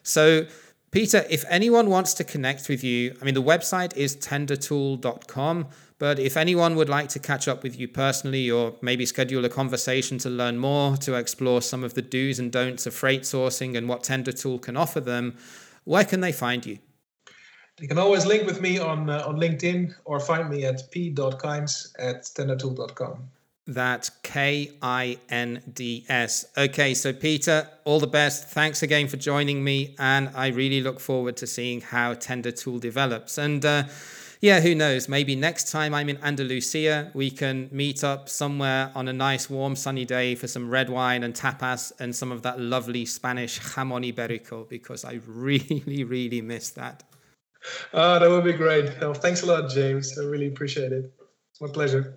So, 0.02 0.46
Pieter, 0.90 1.24
if 1.30 1.44
anyone 1.48 1.88
wants 1.88 2.12
to 2.14 2.24
connect 2.24 2.68
with 2.68 2.84
you, 2.84 3.16
I 3.20 3.24
mean, 3.24 3.32
the 3.32 3.42
website 3.42 3.96
is 3.96 4.14
tendertool.com. 4.16 5.68
But 6.02 6.18
if 6.18 6.36
anyone 6.36 6.74
would 6.74 6.88
like 6.88 7.10
to 7.10 7.20
catch 7.20 7.46
up 7.46 7.62
with 7.62 7.78
you 7.78 7.86
personally 7.86 8.50
or 8.50 8.74
maybe 8.80 9.06
schedule 9.06 9.44
a 9.44 9.48
conversation 9.48 10.18
to 10.18 10.28
learn 10.28 10.58
more, 10.58 10.96
to 10.96 11.14
explore 11.14 11.62
some 11.62 11.84
of 11.84 11.94
the 11.94 12.02
do's 12.02 12.40
and 12.40 12.50
don'ts 12.50 12.86
of 12.86 12.92
freight 12.92 13.22
sourcing 13.22 13.76
and 13.76 13.88
what 13.88 14.02
TenderTool 14.02 14.60
can 14.60 14.76
offer 14.76 14.98
them, 14.98 15.36
where 15.84 16.04
can 16.04 16.18
they 16.18 16.32
find 16.32 16.66
you? 16.66 16.80
You 17.78 17.86
can 17.86 17.98
always 17.98 18.26
link 18.26 18.46
with 18.46 18.60
me 18.60 18.80
on 18.80 19.08
uh, 19.08 19.22
on 19.24 19.36
LinkedIn 19.36 19.94
or 20.04 20.18
find 20.18 20.50
me 20.50 20.64
at 20.64 20.90
p.kinds 20.90 21.94
at 22.00 22.24
tendertool.com. 22.24 23.22
That's 23.68 24.10
K 24.24 24.72
I 24.82 25.18
N 25.28 25.62
D 25.72 26.04
S. 26.08 26.46
Okay, 26.58 26.94
so 26.94 27.12
Pieter, 27.12 27.68
all 27.84 28.00
the 28.00 28.08
best. 28.08 28.48
Thanks 28.48 28.82
again 28.82 29.06
for 29.06 29.18
joining 29.18 29.62
me. 29.62 29.94
And 30.00 30.32
I 30.34 30.48
really 30.48 30.80
look 30.80 30.98
forward 30.98 31.36
to 31.36 31.46
seeing 31.46 31.80
how 31.80 32.14
TenderTool 32.14 32.80
develops. 32.80 33.38
And 33.38 33.64
uh, 33.64 33.84
yeah, 34.42 34.59
who 34.59 34.74
knows? 34.74 35.09
Maybe 35.09 35.37
next 35.37 35.70
time 35.70 35.94
I'm 35.94 36.09
in 36.09 36.18
Andalusia, 36.18 37.12
we 37.14 37.31
can 37.31 37.68
meet 37.70 38.02
up 38.02 38.28
somewhere 38.28 38.90
on 38.92 39.07
a 39.07 39.12
nice, 39.12 39.48
warm, 39.48 39.76
sunny 39.76 40.05
day 40.05 40.35
for 40.35 40.48
some 40.48 40.68
red 40.68 40.90
wine 40.90 41.22
and 41.22 41.33
tapas 41.33 41.92
and 42.00 42.14
some 42.14 42.33
of 42.33 42.42
that 42.42 42.59
lovely 42.59 43.05
Spanish 43.05 43.61
jamon 43.61 44.12
iberico 44.12 44.68
because 44.68 45.05
I 45.05 45.20
really, 45.28 46.02
really 46.05 46.40
miss 46.40 46.70
that. 46.70 47.05
Oh, 47.94 48.18
that 48.18 48.28
would 48.28 48.42
be 48.42 48.52
great. 48.52 48.90
Well, 49.00 49.14
thanks 49.14 49.42
a 49.42 49.46
lot, 49.46 49.70
James. 49.70 50.18
I 50.18 50.24
really 50.24 50.48
appreciate 50.48 50.90
it. 50.90 51.12
It's 51.52 51.61
my 51.61 51.68
pleasure. 51.68 52.16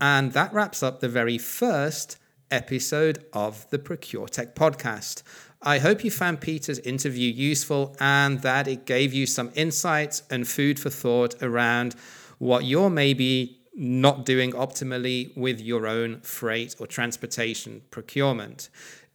And 0.00 0.32
that 0.32 0.54
wraps 0.54 0.82
up 0.82 1.00
the 1.00 1.10
very 1.10 1.36
first 1.36 2.16
episode 2.50 3.26
of 3.34 3.68
the 3.68 3.78
ProcureTech 3.78 4.54
podcast. 4.54 5.22
I 5.62 5.78
hope 5.78 6.04
you 6.04 6.10
found 6.10 6.40
Pieter's 6.40 6.78
interview 6.80 7.32
useful 7.32 7.96
and 7.98 8.42
that 8.42 8.68
it 8.68 8.86
gave 8.86 9.12
you 9.12 9.26
some 9.26 9.50
insights 9.56 10.22
and 10.30 10.46
food 10.46 10.78
for 10.78 10.90
thought 10.90 11.34
around 11.42 11.96
what 12.38 12.64
you're 12.64 12.90
maybe 12.90 13.58
not 13.74 14.24
doing 14.24 14.52
optimally 14.52 15.36
with 15.36 15.60
your 15.60 15.86
own 15.86 16.20
freight 16.20 16.76
or 16.78 16.86
transportation 16.86 17.82
procurement. 17.90 18.68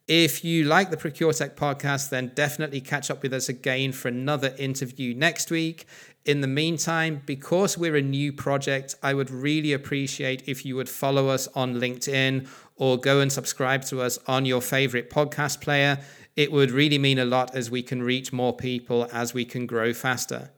If 0.07 0.43
you 0.43 0.65
like 0.65 0.89
the 0.89 0.97
ProcureTech 0.97 1.55
podcast, 1.55 2.09
then 2.09 2.31
definitely 2.35 2.81
catch 2.81 3.09
up 3.09 3.23
with 3.23 3.33
us 3.33 3.47
again 3.47 3.93
for 3.93 4.09
another 4.09 4.53
interview 4.57 5.13
next 5.13 5.49
week. 5.49 5.85
In 6.25 6.39
the 6.39 6.47
meantime, 6.47 7.21
because 7.25 7.77
we're 7.77 7.97
a 7.97 8.01
new 8.01 8.31
project, 8.31 8.95
I 9.03 9.13
would 9.13 9.29
really 9.29 9.73
appreciate 9.73 10.47
if 10.47 10.65
you 10.65 10.77
would 10.77 10.87
follow 10.87 11.27
us 11.27 11.49
on 11.53 11.75
LinkedIn 11.75 12.47
or 12.77 12.97
go 12.97 13.19
and 13.19 13.29
subscribe 13.29 13.83
to 13.85 14.01
us 14.01 14.17
on 14.25 14.45
your 14.45 14.61
favorite 14.61 15.09
podcast 15.09 15.59
player. 15.59 15.99
It 16.37 16.49
would 16.49 16.71
really 16.71 16.97
mean 16.97 17.19
a 17.19 17.25
lot 17.25 17.53
as 17.53 17.69
we 17.69 17.83
can 17.83 18.01
reach 18.01 18.31
more 18.31 18.55
people 18.55 19.09
as 19.11 19.33
we 19.33 19.43
can 19.43 19.65
grow 19.65 19.91
faster. 19.91 20.51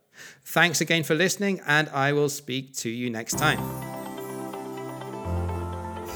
Thanks 0.43 0.81
again 0.81 1.01
for 1.01 1.15
listening, 1.15 1.59
and 1.65 1.89
I 1.89 2.13
will 2.13 2.29
speak 2.29 2.75
to 2.75 2.89
you 2.91 3.09
next 3.09 3.39
time. 3.39 3.57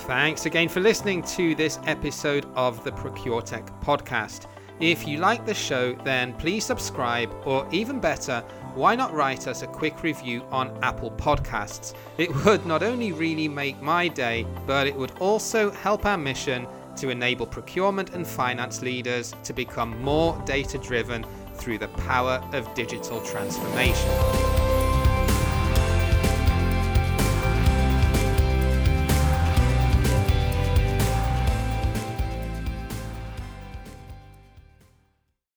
Thanks 0.06 0.46
again 0.46 0.70
for 0.70 0.80
listening 0.80 1.24
to 1.24 1.56
this 1.56 1.80
episode 1.88 2.46
of 2.54 2.84
the 2.84 2.92
ProcureTech 2.92 3.84
podcast. 3.84 4.46
If 4.80 5.06
you 5.06 5.18
like 5.18 5.46
the 5.46 5.54
show, 5.54 5.94
then 6.06 6.34
please 6.36 6.64
subscribe, 6.64 7.30
or 7.46 7.68
even 7.70 8.00
better, 8.00 8.42
why 8.80 8.96
not 8.96 9.14
write 9.14 9.46
us 9.46 9.62
a 9.62 9.68
quick 9.68 10.04
review 10.04 10.42
on 10.52 10.72
Apple 10.82 11.12
Podcasts? 11.12 11.94
It 12.18 12.34
would 12.46 12.66
not 12.66 12.82
only 12.82 13.12
really 13.12 13.50
make 13.50 13.82
my 13.82 14.08
day, 14.08 14.48
but 14.66 14.88
it 14.88 14.96
would 14.96 15.12
also 15.20 15.70
help 15.70 16.06
our 16.06 16.18
mission 16.18 16.66
to 16.96 17.10
enable 17.10 17.46
procurement 17.46 18.12
and 18.12 18.26
finance 18.26 18.82
leaders 18.82 19.36
to 19.44 19.52
become 19.52 20.02
more 20.02 20.42
data 20.46 20.78
driven 20.78 21.26
through 21.56 21.80
the 21.80 21.90
power 21.90 22.42
of 22.54 22.74
digital 22.74 23.20
transformation. 23.26 24.59